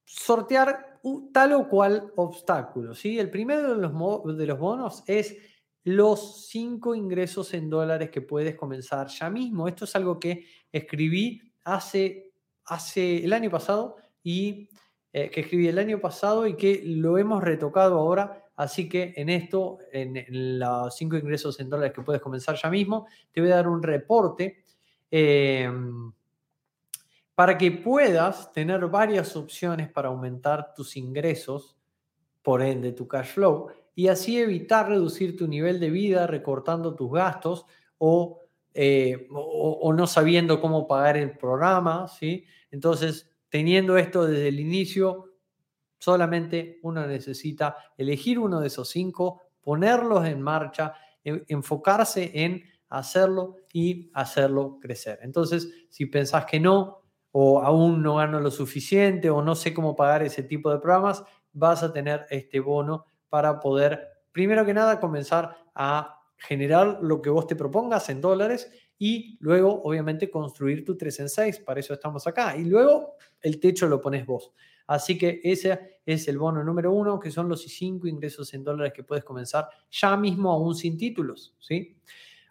[0.04, 1.00] sortear
[1.32, 2.94] tal o cual obstáculo.
[2.94, 3.18] ¿sí?
[3.18, 5.36] El primero de los, de los bonos es
[5.84, 9.66] los cinco ingresos en dólares que puedes comenzar ya mismo.
[9.66, 12.32] Esto es algo que escribí hace,
[12.64, 14.68] hace el año pasado y
[15.12, 18.44] eh, que escribí el año pasado y que lo hemos retocado ahora.
[18.56, 23.06] Así que en esto, en, los cinco ingresos en dólares que puedes comenzar ya mismo,
[23.32, 24.62] te voy a dar un reporte
[25.10, 26.12] em,
[27.34, 31.74] para que puedas tener varias opciones para aumentar tus ingresos,
[32.42, 33.70] por ende tu cash flow
[34.00, 37.66] y así evitar reducir tu nivel de vida recortando tus gastos
[38.72, 42.46] eh, o, o, no sabiendo cómo pagar el programa, ¿sí?
[42.70, 45.34] Entonces, teniendo esto desde el inicio,
[45.98, 54.10] solamente uno necesita elegir uno de esos cinco, ponerlos en marcha, enfocarse en hacerlo y
[54.14, 55.18] hacerlo crecer.
[55.20, 59.94] Entonces, si pensás que no, o aún no gano lo suficiente, o no sé cómo
[59.94, 61.22] pagar ese tipo de programas,
[61.52, 67.30] vas a tener este bono para poder, primero que nada, comenzar a generar lo que
[67.30, 71.60] vos te propongas en dólares y luego, obviamente, construir tu 3 en 6.
[71.60, 72.56] Para eso estamos acá.
[72.56, 74.52] Y luego el techo lo pones vos.
[74.86, 78.92] Así que ese es el bono número uno, que son los cinco ingresos en dólares
[78.92, 81.96] que puedes comenzar ya mismo aún sin títulos, ¿sí?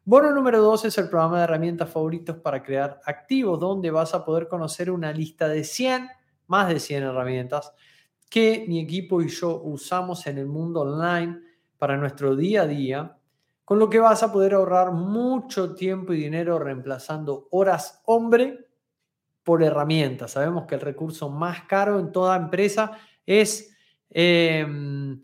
[0.06, 4.24] Bono número dos es el programa de herramientas favoritos para crear activos, donde vas a
[4.24, 6.08] poder conocer una lista de 100,
[6.48, 7.74] más de 100 herramientas
[8.30, 11.42] que mi equipo y yo usamos en el mundo online
[11.78, 13.18] para nuestro día a día,
[13.66, 18.68] con lo que vas a poder ahorrar mucho tiempo y dinero reemplazando horas hombre
[19.44, 20.32] por herramientas.
[20.32, 23.76] Sabemos que el recurso más caro en toda empresa es...
[24.10, 25.22] Em,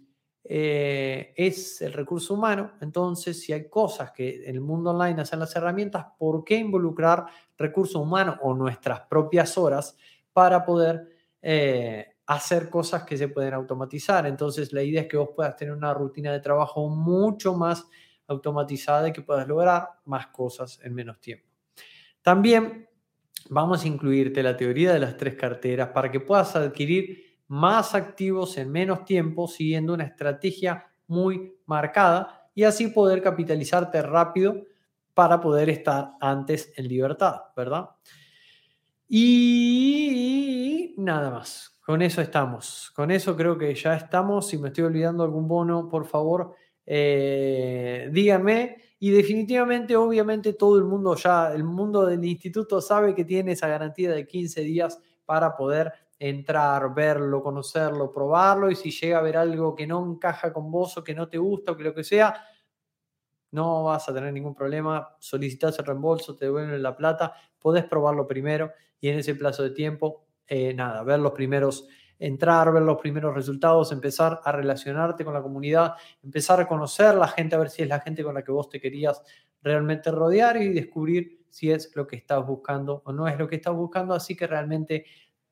[0.47, 2.73] eh, es el recurso humano.
[2.79, 7.25] Entonces, si hay cosas que en el mundo online hacen las herramientas, ¿por qué involucrar
[7.57, 9.97] recursos humanos o nuestras propias horas
[10.33, 11.09] para poder
[11.41, 14.25] eh, hacer cosas que se pueden automatizar?
[14.25, 17.85] Entonces, la idea es que vos puedas tener una rutina de trabajo mucho más
[18.27, 21.47] automatizada y que puedas lograr más cosas en menos tiempo.
[22.21, 22.89] También
[23.49, 28.57] vamos a incluirte la teoría de las tres carteras para que puedas adquirir más activos
[28.57, 34.63] en menos tiempo, siguiendo una estrategia muy marcada y así poder capitalizarte rápido
[35.13, 37.89] para poder estar antes en libertad, ¿verdad?
[39.07, 42.91] Y nada más, con eso estamos.
[42.95, 44.47] Con eso creo que ya estamos.
[44.47, 48.77] Si me estoy olvidando algún bono, por favor, eh, díganme.
[48.97, 53.67] Y definitivamente, obviamente, todo el mundo ya, el mundo del instituto sabe que tiene esa
[53.67, 59.37] garantía de 15 días para poder entrar, verlo, conocerlo, probarlo y si llega a ver
[59.37, 62.03] algo que no encaja con vos o que no te gusta o que lo que
[62.03, 62.41] sea,
[63.51, 68.25] no vas a tener ningún problema, solicitas el reembolso, te devuelven la plata, podés probarlo
[68.25, 71.87] primero y en ese plazo de tiempo, eh, nada, ver los primeros,
[72.19, 75.93] entrar, ver los primeros resultados, empezar a relacionarte con la comunidad,
[76.23, 78.69] empezar a conocer la gente, a ver si es la gente con la que vos
[78.69, 79.21] te querías
[79.61, 83.55] realmente rodear y descubrir si es lo que estás buscando o no es lo que
[83.55, 85.05] estás buscando, así que realmente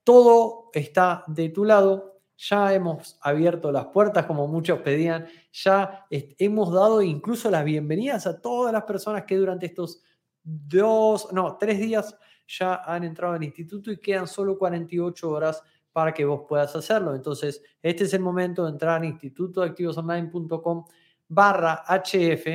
[0.03, 2.19] todo está de tu lado.
[2.35, 5.27] Ya hemos abierto las puertas como muchos pedían.
[5.51, 10.01] Ya hemos dado incluso las bienvenidas a todas las personas que durante estos
[10.43, 12.17] dos, no, tres días
[12.47, 17.15] ya han entrado al instituto y quedan solo 48 horas para que vos puedas hacerlo.
[17.15, 20.85] Entonces, este es el momento de entrar a institutoactivosonline.com
[21.27, 22.47] barra HF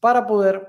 [0.00, 0.66] para poder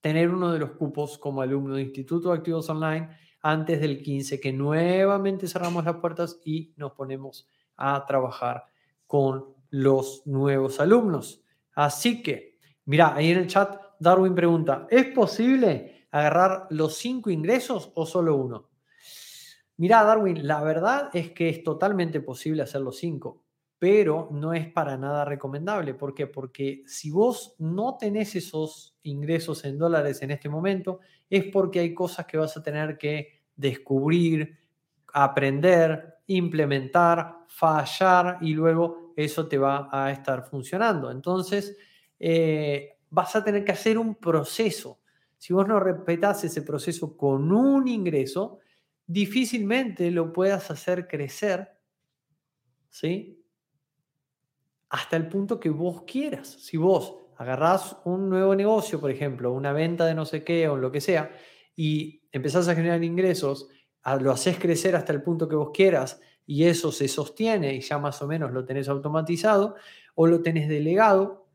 [0.00, 3.08] tener uno de los cupos como alumno de Instituto Activos Online
[3.40, 8.64] antes del 15, que nuevamente cerramos las puertas y nos ponemos a trabajar
[9.06, 11.42] con los nuevos alumnos.
[11.72, 17.92] Así que, mira, ahí en el chat Darwin pregunta, ¿es posible agarrar los cinco ingresos
[17.94, 18.68] o solo uno?
[19.78, 23.44] Mira, Darwin, la verdad es que es totalmente posible hacer los cinco,
[23.78, 25.92] pero no es para nada recomendable.
[25.94, 26.26] ¿Por qué?
[26.26, 31.92] Porque si vos no tenés esos ingresos en dólares en este momento, es porque hay
[31.92, 34.56] cosas que vas a tener que descubrir,
[35.12, 41.10] aprender, implementar, fallar y luego eso te va a estar funcionando.
[41.10, 41.76] Entonces,
[42.18, 45.00] eh, vas a tener que hacer un proceso.
[45.38, 48.60] Si vos no respetas ese proceso con un ingreso,
[49.06, 51.78] difícilmente lo puedas hacer crecer,
[52.88, 53.44] ¿sí?
[54.88, 56.48] Hasta el punto que vos quieras.
[56.48, 60.76] Si vos agarrás un nuevo negocio, por ejemplo, una venta de no sé qué o
[60.76, 61.30] lo que sea,
[61.74, 63.68] y empezás a generar ingresos,
[64.20, 67.98] lo haces crecer hasta el punto que vos quieras y eso se sostiene y ya
[67.98, 69.74] más o menos lo tenés automatizado
[70.14, 71.45] o lo tenés delegado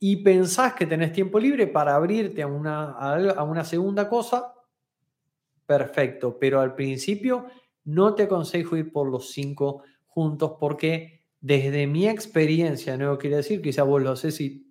[0.00, 4.54] y pensás que tenés tiempo libre para abrirte a una, a una segunda cosa,
[5.66, 7.46] perfecto, pero al principio
[7.84, 13.62] no te aconsejo ir por los cinco juntos porque desde mi experiencia, no quiere decir,
[13.62, 14.66] quizá vos lo haces y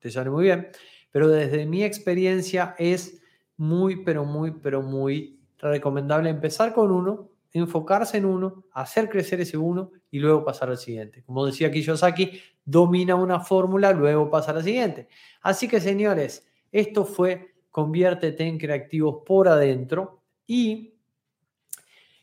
[0.00, 0.68] te sale muy bien,
[1.10, 3.22] pero desde mi experiencia es
[3.56, 9.56] muy, pero muy, pero muy recomendable empezar con uno, enfocarse en uno, hacer crecer ese
[9.56, 11.22] uno y luego pasar al siguiente.
[11.24, 15.08] Como decía Kiyosaki, domina una fórmula, luego pasa a la siguiente.
[15.42, 20.94] Así que señores, esto fue Conviértete en creativos por adentro y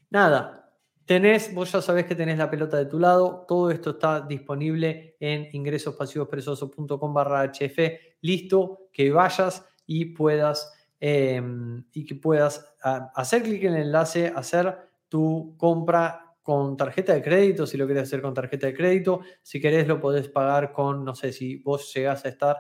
[0.10, 0.74] nada,
[1.06, 5.16] tenés, vos ya sabés que tenés la pelota de tu lado, todo esto está disponible
[5.20, 7.78] en ingresospasivospresosos.com barra hf,
[8.22, 10.74] listo, que vayas y puedas
[11.08, 14.76] Em, y que puedas ah, hacer clic en el enlace, hacer
[15.16, 19.62] tu compra con tarjeta de crédito, si lo quieres hacer con tarjeta de crédito, si
[19.62, 22.58] querés lo podés pagar con, no sé, si vos llegás a estar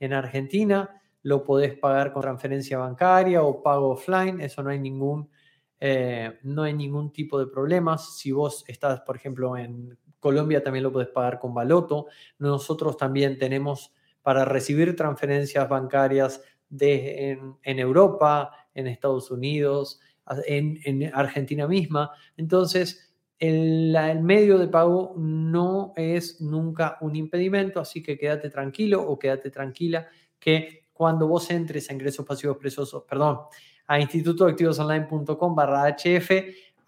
[0.00, 5.28] en Argentina, lo podés pagar con transferencia bancaria o pago offline, eso no hay ningún,
[5.80, 8.16] eh, no hay ningún tipo de problemas.
[8.16, 12.06] Si vos estás, por ejemplo, en Colombia, también lo podés pagar con Baloto.
[12.38, 13.92] Nosotros también tenemos
[14.22, 16.40] para recibir transferencias bancarias
[16.80, 20.00] en, Europa, en Estados Unidos,
[20.46, 22.10] en, Argentina misma.
[22.36, 29.02] Entonces, el, el, medio de pago no es nunca un impedimento, así que quédate tranquilo
[29.02, 30.08] o quédate tranquila
[30.38, 33.38] que cuando vos entres a ingresos pasivos preciosos, perdón,
[33.86, 36.30] a institutoactivosonline.com barra HF,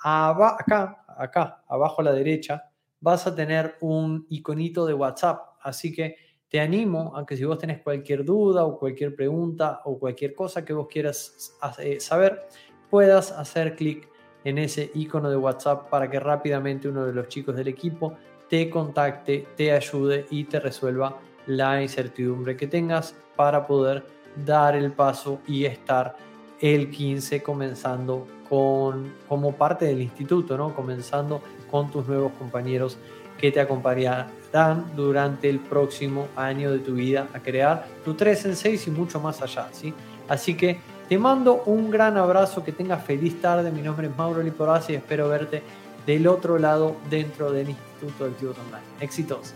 [0.03, 2.71] acá, acá, abajo a la derecha,
[3.01, 6.17] vas a tener un iconito de WhatsApp, así que
[6.49, 10.65] te animo a que si vos tenés cualquier duda o cualquier pregunta o cualquier cosa
[10.65, 12.49] que vos quieras eh, saber,
[12.91, 14.09] puedas hacer clic
[14.45, 18.15] en ese icono de WhatsApp para que rápidamente uno de los chicos del equipo
[18.49, 24.05] te contacte, te ayude y te resuelva la incertidumbre que tengas para poder
[24.45, 26.17] dar el paso y estar
[26.61, 30.75] el 15 comenzando con, como parte del instituto, ¿no?
[30.75, 32.99] comenzando con tus nuevos compañeros
[33.39, 38.57] que te acompañarán durante el próximo año de tu vida a crear tu 3 en
[38.57, 39.69] 6 y mucho más allá.
[39.73, 39.95] ¿sí?
[40.29, 40.79] Así que
[41.11, 43.73] te mando un gran abrazo, que tengas feliz tarde.
[43.73, 45.61] Mi nombre es Mauro Liporazzi y espero verte
[46.07, 48.85] del otro lado dentro del Instituto de Activos Online.
[49.01, 49.53] Éxitos.